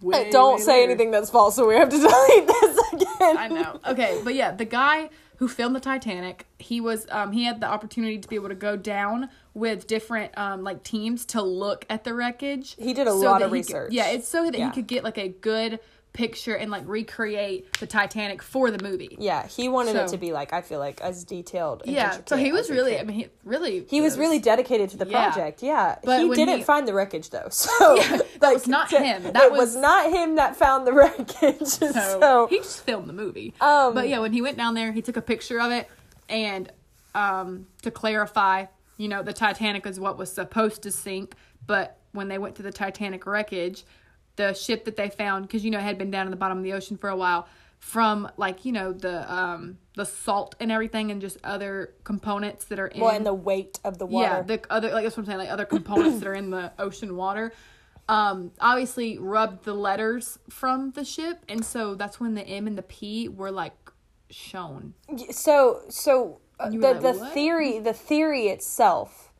[0.00, 0.90] way, Don't way say later.
[0.90, 3.36] anything that's false, so we have to delete this again.
[3.38, 3.80] I know.
[3.88, 5.10] Okay, but yeah, the guy
[5.42, 8.54] who filmed the Titanic, he was um he had the opportunity to be able to
[8.54, 12.76] go down with different um like teams to look at the wreckage.
[12.78, 13.92] He did a so lot of he could- research.
[13.92, 14.66] yeah, it's so that Yeah.
[14.68, 15.80] he could get like a good
[16.12, 19.16] picture and like recreate the Titanic for the movie.
[19.18, 21.82] Yeah, he wanted it to be like I feel like as detailed.
[21.86, 22.98] Yeah, so he was really.
[22.98, 25.62] I mean, he really, He was really dedicated to the project.
[25.62, 27.48] Yeah, But he didn't he- find the wreckage though.
[27.50, 27.96] So
[28.40, 29.22] that was not him.
[29.32, 31.66] That it was, was- not him that found the wreckage.
[31.66, 33.54] So, So, he just filmed the movie.
[33.60, 35.88] Um, but yeah, when he went down there, he took a picture of it,
[36.28, 36.70] and
[37.14, 38.66] um, to clarify,
[38.98, 41.34] you know, the Titanic is what was supposed to sink,
[41.66, 43.84] but when they went to the Titanic wreckage,
[44.36, 46.58] the ship that they found, because you know it had been down in the bottom
[46.58, 47.46] of the ocean for a while,
[47.78, 52.78] from like you know the um the salt and everything, and just other components that
[52.78, 54.36] are in well, and the weight of the water.
[54.36, 56.72] yeah, the other like that's what I'm saying, like other components that are in the
[56.78, 57.52] ocean water.
[58.08, 62.76] Um, obviously rubbed the letters from the ship, and so that's when the M and
[62.76, 63.74] the P were like
[64.30, 64.94] shown.
[65.30, 69.32] so so the like, the "What?" theory the theory itself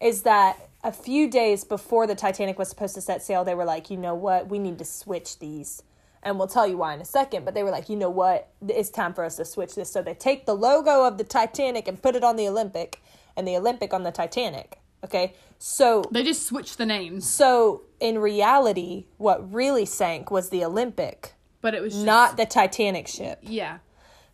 [0.00, 3.64] is that a few days before the Titanic was supposed to set sail, they were
[3.64, 5.82] like, you know what, we need to switch these.
[6.22, 8.48] And we'll tell you why in a second, but they were like, you know what,
[8.68, 9.90] it's time for us to switch this.
[9.90, 13.02] So they take the logo of the Titanic and put it on the Olympic,
[13.36, 14.78] and the Olympic on the Titanic.
[15.02, 20.62] Okay, so They just switched the names, so in reality, what really sank was the
[20.62, 23.38] Olympic, but it was just, not the Titanic ship.
[23.40, 23.78] Yeah,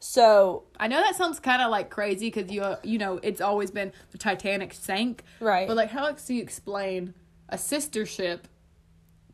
[0.08, 3.40] So I know that sounds kind of like crazy because you uh, you know it's
[3.40, 5.66] always been the Titanic sank, Right.
[5.66, 7.12] But like, how else do you explain
[7.48, 8.46] a sister ship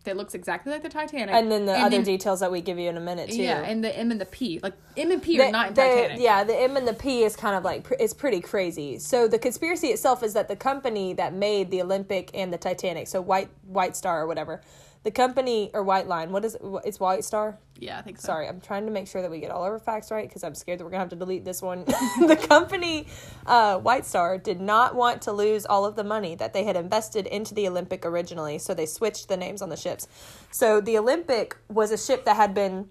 [0.04, 2.78] that looks exactly like the Titanic, and then the other then- details that we give
[2.78, 3.42] you in a minute too.
[3.42, 5.74] Yeah, and the M and the P, like M and P The- are not in
[5.74, 6.20] the- Titanic.
[6.20, 8.98] Yeah, the M and the P is kind of like it's pretty crazy.
[8.98, 13.08] So the conspiracy itself is that the company that made the Olympic and the Titanic,
[13.08, 14.62] so White White Star or whatever,
[15.04, 16.62] the company or White Line, what is it?
[16.84, 17.58] It's White Star.
[17.78, 18.26] yeah, I think so.
[18.26, 20.54] Sorry, I'm trying to make sure that we get all our facts right because I'm
[20.54, 21.84] scared that we're gonna have to delete this one.
[22.26, 23.08] the company,
[23.46, 26.76] uh, White Star, did not want to lose all of the money that they had
[26.76, 30.06] invested into the Olympic originally, so they switched the names on the ships.
[30.50, 32.88] So the Olympic was a ship that had been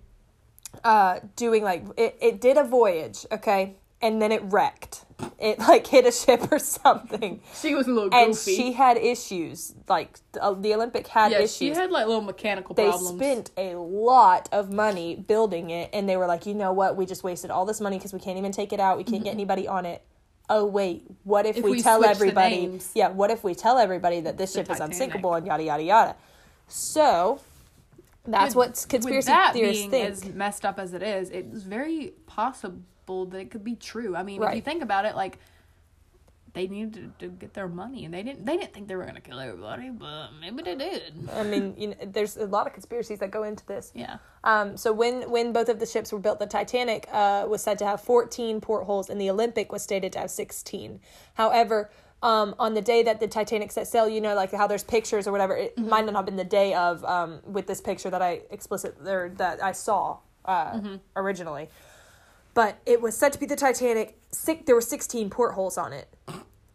[0.84, 5.06] uh, doing like it, it did a voyage, okay, and then it wrecked.
[5.40, 7.42] It like hit a ship or something.
[7.54, 8.56] She was a little And goofy.
[8.56, 9.74] she had issues.
[9.88, 13.18] Like the, uh, the Olympic had yeah, issues she had like little mechanical they problems.
[13.18, 17.06] spent a lot of money building it and they were like you know what we
[17.06, 19.32] just wasted all this money because we can't even take it out we can't get
[19.32, 19.40] mm-hmm.
[19.40, 20.02] anybody on it
[20.50, 24.22] oh wait what if, If we, we tell everybody yeah what if we tell everybody
[24.22, 26.16] that this ship is unsinkable and yada yada yada
[26.68, 27.42] so
[28.26, 31.64] that's what With conspiracy that theorists being think as messed up as it is, it's
[31.64, 32.82] very possible
[33.26, 34.16] that it could be true.
[34.16, 35.38] I mean, if you think about it, like
[36.54, 38.46] they needed to, to get their money, and they didn't.
[38.46, 41.14] They didn't think they were gonna kill everybody, but maybe they did.
[41.34, 44.18] i mean you know there's a lot of conspiracies that go into this Yeah.
[44.44, 47.78] Um, so when when both of the ships were built, the Titanic uh, was said
[47.80, 51.00] to have 14 portholes, and the Olympic was stated to have 16.
[51.36, 51.90] However,
[52.24, 55.28] um, on the day that the Titanic set sail, you know, like how there's pictures
[55.28, 55.56] or whatever.
[55.56, 58.96] It might not have been the day of um, with this picture that I explicit
[59.06, 60.80] or that I saw uh,
[61.16, 61.70] originally,
[62.54, 64.18] but it was said to be the Titanic.
[64.32, 66.14] Six, there were 16 portholes on it,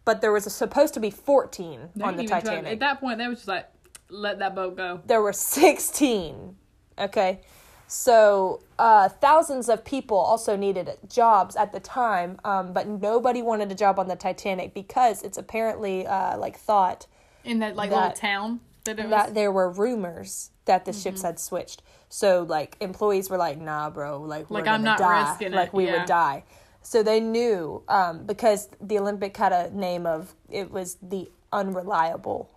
[0.04, 3.26] but there was supposed to be 14 They on the Titanic at that point, they
[3.28, 3.66] was just like,
[4.08, 5.00] let that boat go.
[5.06, 6.54] there were 16
[6.98, 7.40] okay
[7.88, 13.70] so uh, thousands of people also needed jobs at the time um, but nobody wanted
[13.72, 17.06] a job on the titanic because it's apparently uh, like thought
[17.44, 19.10] In that like That- little town that it was.
[19.10, 23.88] that there were rumors that the ships had switched so like employees were like nah
[23.90, 25.98] bro like we're Like, I'm not die risking it, like we yeah.
[25.98, 26.44] would die
[26.82, 32.48] So they knew um, because the Olympic had a name of it was the unreliable.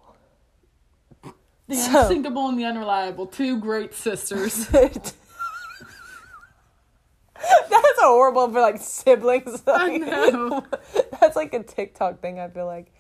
[1.68, 4.68] The So- unsinkable and the unreliable, two great sisters.
[7.70, 9.64] That's horrible for like siblings.
[9.68, 10.66] I know.
[11.22, 12.92] That's like a TikTok thing, I feel like.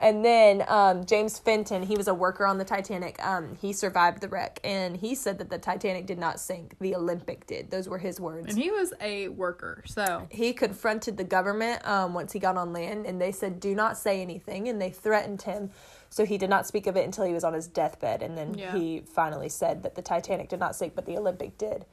[0.00, 3.24] And then um, James Fenton, he was a worker on the Titanic.
[3.24, 6.94] Um, he survived the wreck, and he said that the Titanic did not sink; the
[6.94, 7.70] Olympic did.
[7.70, 8.48] Those were his words.
[8.48, 12.72] And he was a worker, so he confronted the government um, once he got on
[12.72, 15.70] land, and they said, "Do not say anything," and they threatened him.
[16.10, 18.54] So he did not speak of it until he was on his deathbed, and then
[18.54, 18.72] Yeah.
[18.72, 21.84] he finally said that the Titanic did not sink, but the Olympic did.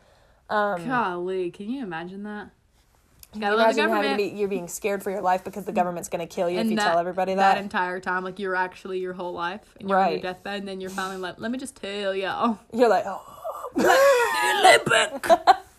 [0.48, 2.52] golly, can you imagine that?
[3.40, 4.34] Gotta love the imagine having to government.
[4.34, 6.68] be, you're being scared for your life because the government's going to kill you if
[6.68, 7.64] you that- tell everybody that that.
[7.64, 10.82] entire time, like you're actually your whole life, and you're on your deathbed, and then
[10.82, 12.60] you're finally like, let me just tell y'all.
[12.74, 13.22] you're like, oh.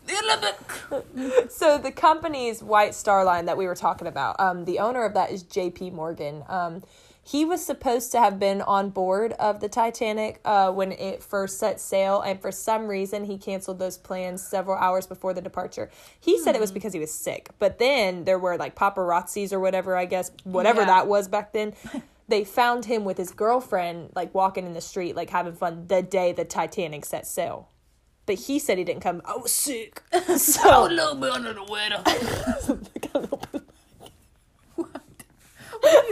[0.07, 5.05] The so the company's White Star Line that we were talking about, um, the owner
[5.05, 5.91] of that is J.P.
[5.91, 6.45] Morgan.
[6.49, 6.83] Um,
[7.27, 11.59] he was supposed to have been on board of the Titanic uh, when it first
[11.59, 15.91] set sail, and for some reason he canceled those plans several hours before the departure.
[16.21, 19.59] He said it was because he was sick, but then there were like paparazzis or
[19.59, 20.87] whatever, I guess, whatever Yeah.
[20.87, 21.75] that was back then.
[22.29, 26.03] They found him with his girlfriend, like walking in the street, like having fun the
[26.03, 27.69] day the Titanic set sail.
[28.27, 29.23] But he said he didn't come.
[29.25, 30.03] I was sick.
[30.37, 32.03] So little bit under the weather.
[33.15, 33.41] a little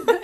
[0.07, 0.24] bit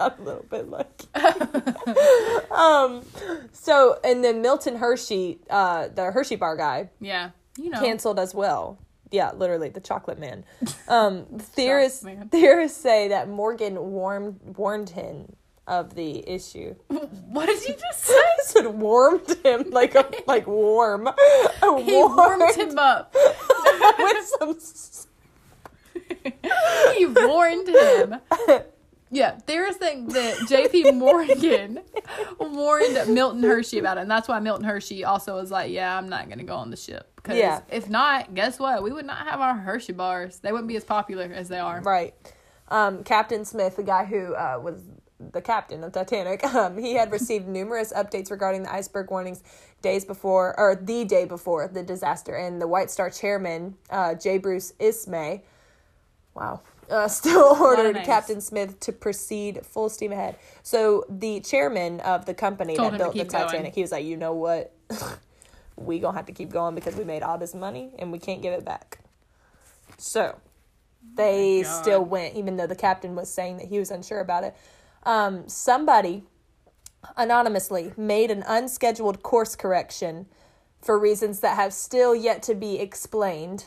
[0.00, 1.08] got a little bit lucky.
[2.50, 3.04] um,
[3.52, 7.80] so and then Milton Hershey, uh, the Hershey bar guy, yeah, you know.
[7.80, 8.78] canceled as well.
[9.10, 10.44] Yeah, literally the chocolate man.
[10.88, 12.28] Um, theorists man.
[12.30, 15.36] theorists say that Morgan warned warned him
[15.66, 16.74] of the issue.
[16.88, 18.14] What did you just say?
[18.14, 21.08] I said warmed him like a like warm.
[21.60, 23.14] He warmed him up.
[24.40, 25.06] with some.
[26.96, 28.16] he warned him.
[29.12, 30.90] Yeah, there's thing that J.P.
[30.92, 31.80] Morgan
[32.38, 36.08] warned Milton Hershey about it, and that's why Milton Hershey also was like, "Yeah, I'm
[36.08, 37.60] not gonna go on the ship because Yeah.
[37.70, 38.82] if not, guess what?
[38.84, 40.38] We would not have our Hershey bars.
[40.38, 42.14] They wouldn't be as popular as they are." Right.
[42.68, 44.80] Um, captain Smith, the guy who uh, was
[45.18, 49.42] the captain of Titanic, um, he had received numerous updates regarding the iceberg warnings
[49.82, 52.36] days before, or the day before the disaster.
[52.36, 54.38] And the White Star chairman, uh, J.
[54.38, 55.42] Bruce Ismay,
[56.34, 58.06] wow, uh, still ordered names.
[58.06, 60.36] Captain Smith to proceed full steam ahead.
[60.62, 63.46] So the chairman of the company Told that built the keep going.
[63.46, 64.74] Titanic, he was like, you know what?
[65.76, 68.42] we gonna have to keep going because we made all this money and we can't
[68.42, 68.98] give it back.
[69.96, 70.38] So
[71.14, 71.82] they God.
[71.82, 74.54] still went, even though the captain was saying that he was unsure about it.
[75.04, 76.24] Um, somebody
[77.16, 80.26] anonymously made an unscheduled course correction
[80.80, 83.66] for reasons that have still yet to be explained.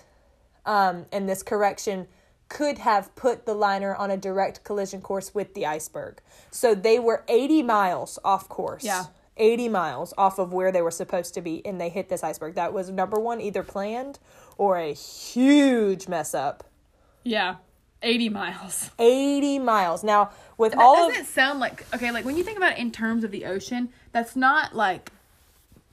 [0.65, 2.07] Um, and this correction
[2.53, 6.21] could have put the liner on a direct collision course with the iceberg.
[6.51, 8.83] So they were 80 miles off course.
[8.83, 9.05] Yeah.
[9.37, 12.53] 80 miles off of where they were supposed to be, and they hit this iceberg.
[12.53, 14.19] That was number one, either planned
[14.59, 16.63] or a huge mess up.
[17.23, 17.55] Yeah,
[18.03, 18.91] eighty miles.
[18.99, 20.03] 80 miles.
[20.03, 22.11] Now, with all All of doesn't sound like okay?
[22.11, 25.11] Like when you think about it in terms of the ocean, that's not like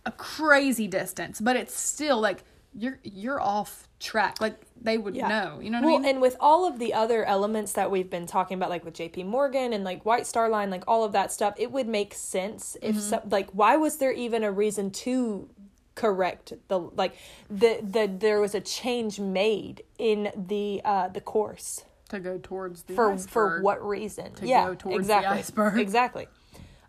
[0.05, 2.43] a crazy distance, but it's still like
[2.75, 4.41] you're you're off track.
[4.41, 5.61] Like they would know.
[5.63, 6.09] You know what well, I mean?
[6.11, 9.25] and with all of the other elements that we've been talking about, like with J.P.
[9.25, 12.77] Morgan and like White Star Line, like all of that stuff, it would make sense
[12.83, 13.01] if Mm-hmm.
[13.01, 15.49] some, like why was there even a reason to
[15.97, 17.15] correct the like
[17.51, 22.85] the the there was a change made in the uh the course to go towards
[22.85, 23.63] the for for iceberg.
[23.65, 25.79] what reason To yeah go towards the exactly iceberg.
[25.79, 26.29] exactly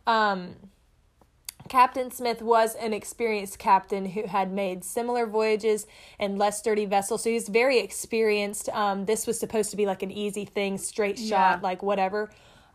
[0.07, 0.55] um
[1.71, 5.87] Captain Smith was an experienced captain who had made similar voyages
[6.19, 8.67] and less sturdy vessels, so he was very experienced.
[8.73, 11.59] Um, this was supposed to be like an easy thing, straight shot, Yeah.
[11.63, 12.29] like whatever.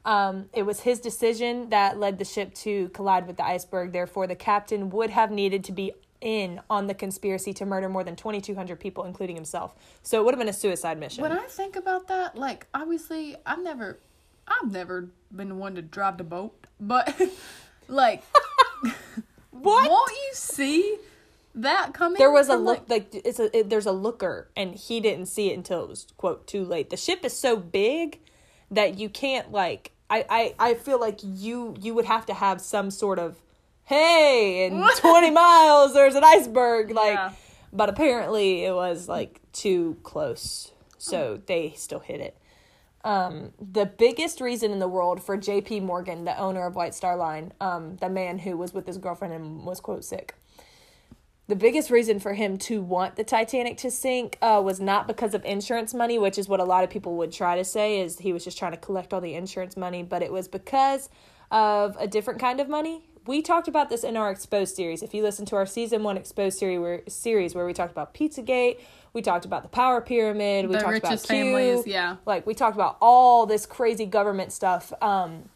[0.07, 3.93] Um, it was his decision that led the ship to collide with the iceberg.
[3.93, 8.03] Therefore, the captain would have needed to be in on the conspiracy to murder more
[8.03, 9.75] than 2,200 people, including himself.
[10.05, 11.21] So it would have been a suicide mission.
[11.21, 13.99] When I think about that, like obviously I've never
[14.49, 17.15] I've never been one to drive the boat, but
[17.89, 18.23] like
[19.51, 19.91] what?
[19.91, 20.97] won't you see
[21.55, 22.19] that coming?
[22.19, 25.51] there was a look like it's a it, there's a looker and he didn't see
[25.51, 28.21] it until it was quote too late the ship is so big
[28.71, 32.61] that you can't like i i, I feel like you you would have to have
[32.61, 33.37] some sort of
[33.85, 37.33] hey in 20 miles there's an iceberg like Yeah.
[37.73, 42.37] but apparently it was like too close so they still hit it
[43.05, 45.81] um, the biggest reason in the world for J.P.
[45.81, 49.33] Morgan, the owner of White Star Line, um, the man who was with his girlfriend
[49.33, 50.35] and was quote sick,
[51.49, 55.33] the biggest reason for him to want the Titanic to sink uh, was not because
[55.33, 58.19] of insurance money, which is what a lot of people would try to say is
[58.19, 61.09] he was just trying to collect all the insurance money, but it was because
[61.53, 63.09] of a different kind of money.
[63.27, 65.03] We talked about this in our Exposed series.
[65.03, 68.15] If you listen to our season one Exposed series where, series where we talked about
[68.15, 68.79] Pizzagate,
[69.13, 72.17] we talked about the power pyramid, we The talked about Q, families, yeah.
[72.25, 74.93] like we talked about all this crazy government stuff.
[75.03, 75.49] Um,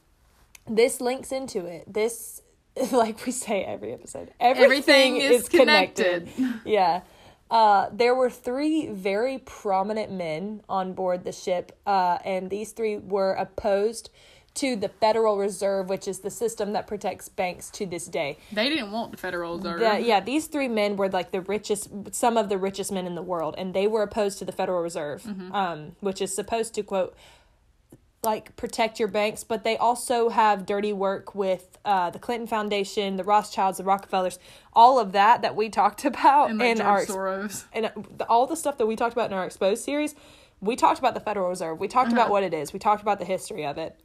[0.66, 1.92] this links into it.
[1.92, 2.42] This,
[2.92, 6.28] like we say every episode, everything, Everything is connected.
[6.64, 7.02] yeah.
[7.50, 12.96] Uh, there were three very prominent men on board the ship, uh, and these three
[12.96, 14.10] were opposed
[14.61, 18.38] to the Federal Reserve, which is the system that protects banks to this day.
[18.52, 19.80] They didn't want the Federal Reserve.
[19.80, 23.14] The, yeah, these three men were like the richest, some of the richest men in
[23.14, 26.82] the world, and they were opposed to the Federal Reserve, um, which is supposed to
[26.82, 27.14] quote
[28.22, 33.16] like protect your banks, but they also have dirty work with uh, the Clinton Foundation,
[33.16, 34.38] the Rothschilds, the Rockefellers,
[34.74, 37.64] all of that that we talked about and like in George our Soros.
[37.72, 37.90] and uh,
[38.28, 40.14] all the stuff that we talked about in our exposed series.
[40.61, 41.80] We talked about the Federal Reserve.
[41.80, 42.74] We talked about what it is.
[42.74, 43.98] We talked about the history of it.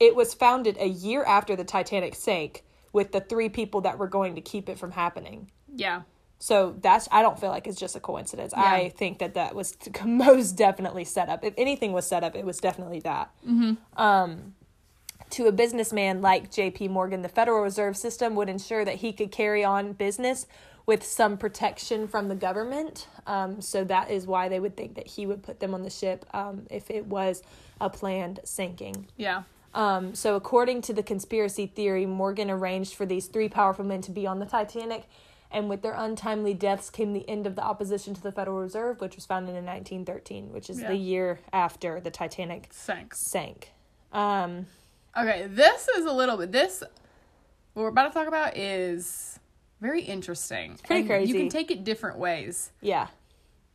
[0.00, 4.08] It was founded a year after the Titanic sank with the three people that were
[4.08, 5.50] going to keep it from happening.
[5.74, 6.02] Yeah.
[6.38, 8.54] So that's I don't feel like it's just a coincidence.
[8.56, 8.64] Yeah.
[8.64, 11.44] I think that that was most definitely set up.
[11.44, 13.30] If anything was set up, it was definitely that.
[13.46, 13.74] Mm-hmm.
[14.00, 14.54] Um,
[15.30, 16.88] to a businessman like J.P.
[16.88, 20.46] Morgan, the Federal Reserve System would ensure that he could carry on business
[20.86, 23.06] with some protection from the government.
[23.26, 25.90] Um, so that is why they would think that he would put them on the
[25.90, 27.42] ship um, if it was
[27.80, 29.06] a planned sinking.
[29.16, 29.42] Yeah.
[29.72, 34.10] Um, so, according to the conspiracy theory, Morgan arranged for these three powerful men to
[34.10, 35.04] be on the Titanic,
[35.50, 39.00] and with their untimely deaths came the end of the opposition to the Federal Reserve,
[39.00, 40.88] which was founded in 1913, which is Yeah.
[40.88, 43.14] the year after the Titanic sank.
[43.14, 43.72] sank.
[44.12, 44.66] Um,
[45.16, 46.52] Okay, this is a little bit.
[46.52, 46.82] This
[47.74, 49.38] what we're about to talk about is
[49.80, 50.72] very interesting.
[50.72, 51.32] It's pretty You crazy.
[51.32, 52.70] You can take it different ways.
[52.80, 53.08] yeah,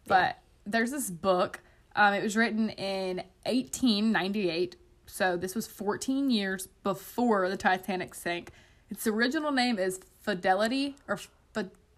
[0.08, 1.62] But there's this book.
[1.96, 4.76] Um, it was written in 1898.
[5.06, 8.51] So this was 14 years before the Titanic sank.
[8.89, 11.30] Its original name is Fidelity or F-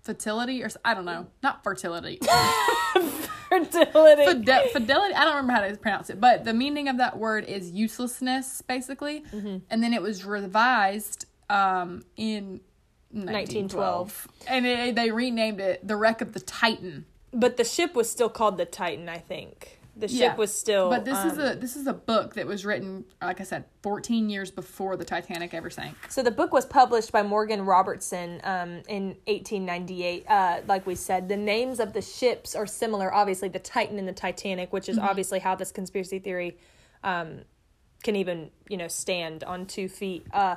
[0.02, 2.20] Fertility or I don't know, not fertility.
[3.50, 4.26] fertility.
[4.26, 5.14] Fide- fidelity.
[5.14, 8.62] I don't remember how to pronounce it, but the meaning of that word is uselessness,
[8.62, 9.22] basically.
[9.34, 9.58] Mm-hmm.
[9.70, 12.62] And then it was revised um, in
[13.12, 17.06] 1912, and it, they renamed it the Wreck of the Titan.
[17.34, 19.77] but the ship was still called the Titan, I think.
[20.00, 20.90] The ship was still.
[20.90, 23.66] But this is um, a this is a book that was written, like I said,
[23.84, 25.96] 14 years before the Titanic ever sank.
[26.10, 30.26] So the book was published by Morgan Robertson um, in 1898.
[30.28, 33.14] Uh, like we said, the names of the ships are similar.
[33.14, 36.58] Obviously, the Titan and the Titanic, which is obviously how this conspiracy theory
[37.04, 37.42] um,
[38.04, 40.26] can even you know stand on two feet.
[40.32, 40.56] Uh,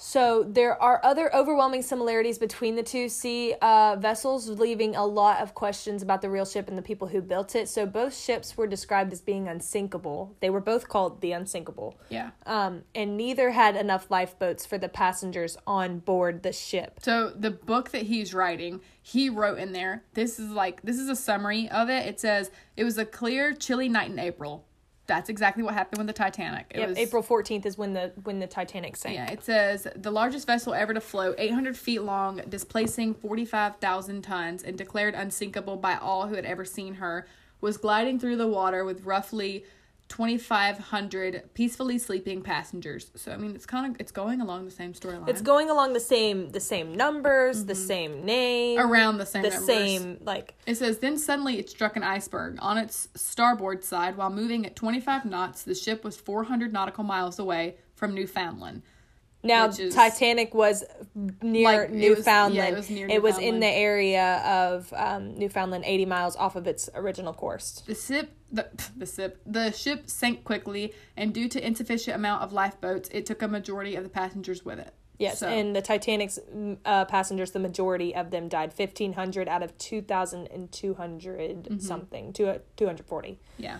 [0.00, 5.40] so there are other overwhelming similarities between the two sea uh, vessels, leaving a lot
[5.40, 7.68] of questions about the real ship and the people who built it.
[7.68, 10.36] So both ships were described as being unsinkable.
[10.40, 12.30] They were both called the Unsinkable Yeah.
[12.46, 17.00] um, and neither had enough lifeboats for the passengers on board the ship.
[17.02, 20.04] So the book that he's writing, he wrote in there.
[20.14, 22.06] This is like this is a summary of it.
[22.06, 24.64] It says it was a clear, chilly night in April.
[25.08, 26.66] That's exactly what happened with the Titanic.
[26.70, 29.14] It Yep, was April fourteenth is when the when the Titanic sank.
[29.16, 34.62] Yeah, it says the largest vessel ever to float, 800 feet long, displacing 45,000 tons,
[34.62, 37.26] and declared unsinkable by all who had ever seen her,
[37.60, 39.64] was gliding through the water with roughly
[40.08, 43.10] 2,500 peacefully sleeping passengers.
[43.14, 45.28] So I mean, it's kind of it's going along the same storyline.
[45.28, 48.90] It's going along the same the same numbers, the same name, Mm-hmm.
[48.90, 49.66] around the same the numbers.
[49.66, 52.58] same like It says, then suddenly it struck an iceberg.
[52.60, 57.38] On its starboard side, while moving at 25 knots, the ship was 400 nautical miles
[57.38, 58.82] away from Newfoundland.
[59.48, 60.84] Now is- Titanic was
[61.42, 62.74] near Like, it was- yeah, Newfoundland.
[62.74, 66.66] it was near It was in the area of um, Newfoundland, eighty miles off of
[66.66, 67.82] its original course.
[67.86, 72.52] The ship, the, the ship, the ship sank quickly, and due to insufficient amount of
[72.52, 74.92] lifeboats, it took a majority of the passengers with it.
[75.18, 78.72] Yes, So- and the Titanic's mm, uh, passengers, the majority of them died.
[78.72, 81.78] Fifteen hundred out of two thousand and two Mm-hmm.
[81.80, 83.40] something, two two hundred forty.
[83.58, 83.78] Yeah,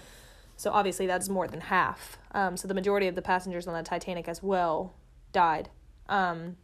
[0.57, 2.19] So obviously that's more than half.
[2.33, 4.95] Um, so the majority of the passengers on the Titanic as well
[5.33, 5.70] died.
[6.09, 6.57] Um,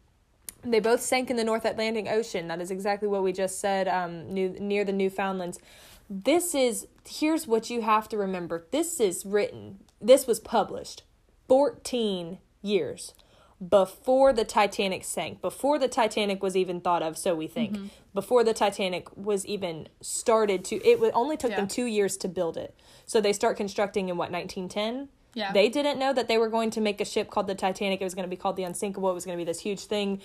[0.62, 2.49] they both sank in the North Atlantic Ocean.
[2.49, 3.87] That is exactly what we just said.
[3.89, 5.59] Um, new, near the Newfoundlands.
[6.09, 8.67] This is here's what you have to remember.
[8.71, 9.81] This is written.
[10.01, 11.03] This was published
[11.49, 13.15] fourteen years
[13.67, 15.41] before the Titanic sank.
[15.41, 17.73] Before the Titanic was even thought of, so we think.
[17.75, 17.87] Mm-hmm.
[18.12, 20.77] Before the Titanic was even started to.
[20.77, 21.57] It only took Yeah.
[21.57, 22.75] them two years to build it.
[23.07, 25.09] So they start constructing in what 1910.
[25.35, 25.53] Yeah.
[25.53, 28.01] They didn't know that they were going to make a ship called the Titanic.
[28.01, 29.11] It was going to be called the Unsinkable.
[29.11, 30.20] It was going to be this huge thing.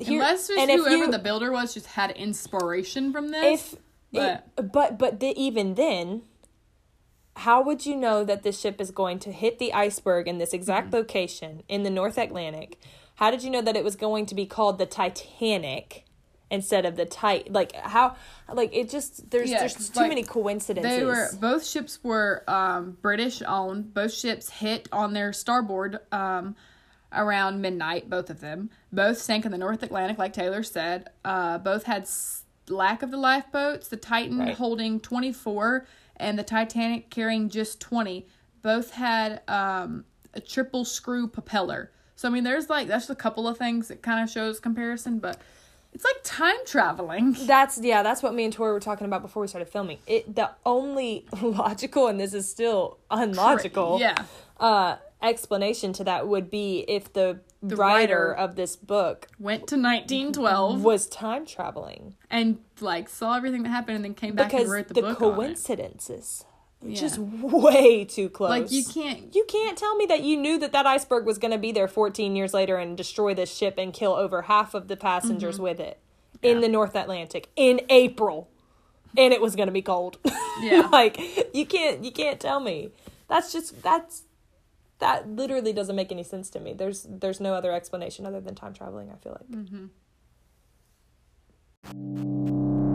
[0.00, 3.72] here- Unless just and if whoever you- the builder was just had inspiration from this.
[3.74, 3.80] if
[4.12, 6.22] but it- but but the, even then
[7.36, 10.52] how would you know that this ship is going to hit the iceberg in this
[10.52, 10.96] exact Mm-hmm.
[10.96, 12.78] location in the north atlantic
[13.16, 16.03] how did you know that it was going to be called the titanic
[16.54, 18.16] instead of the tit like how
[18.52, 22.42] like it just there's Yeah, there's too like, many coincidences they were both ships were
[22.48, 23.92] um, British owned.
[23.92, 26.56] Both ships hit on their starboard um,
[27.12, 28.08] around midnight.
[28.08, 28.70] Both of them.
[28.92, 31.10] Both sank in the North Atlantic, like Taylor said.
[31.24, 33.88] Uh, both had s- lack of the lifeboats.
[33.88, 34.54] The Titan Right.
[34.54, 35.86] holding twenty four,
[36.16, 38.26] and the Titanic carrying just twenty.
[38.62, 41.90] Both had um, a triple screw propeller.
[42.16, 45.18] So I mean, there's like that's a couple of things that kind of shows comparison,
[45.18, 45.38] but
[45.94, 47.36] it's like time traveling.
[47.46, 49.98] That's yeah, that's what me and Tori were talking about before we started filming.
[50.06, 53.98] It the only logical and this is still unlogical.
[54.00, 54.24] Yeah.
[54.58, 59.76] Uh explanation to that would be if the, writer, writer- of this book Went to
[59.76, 60.82] 1912.
[60.82, 64.70] was time traveling and like saw everything that happened and then came back because and
[64.70, 66.44] wrote the, the, book coincidences
[66.86, 67.00] Yeah.
[67.00, 68.50] just way too close.
[68.50, 71.52] Like you can't You can't tell me that you knew that that iceberg was going
[71.52, 74.88] to be there 14 years later and destroy this ship and kill over half of
[74.88, 75.64] the passengers Mm-hmm.
[75.64, 75.98] with it
[76.42, 78.50] in the North Atlantic in April,
[79.16, 80.18] and it was going to be cold.
[80.60, 80.88] Yeah.
[80.92, 81.18] like
[81.52, 82.90] you can't you can't tell me.
[83.28, 84.22] That's just that's
[85.00, 86.72] that literally doesn't make any sense to me.
[86.74, 89.10] There's there's no other explanation other than time traveling.
[89.10, 89.48] I feel like.
[91.94, 92.93] Mm.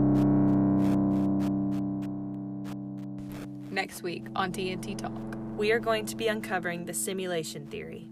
[3.70, 5.36] Next week on TNT Talk.
[5.56, 8.08] We are going to be uncovering the simulation theory.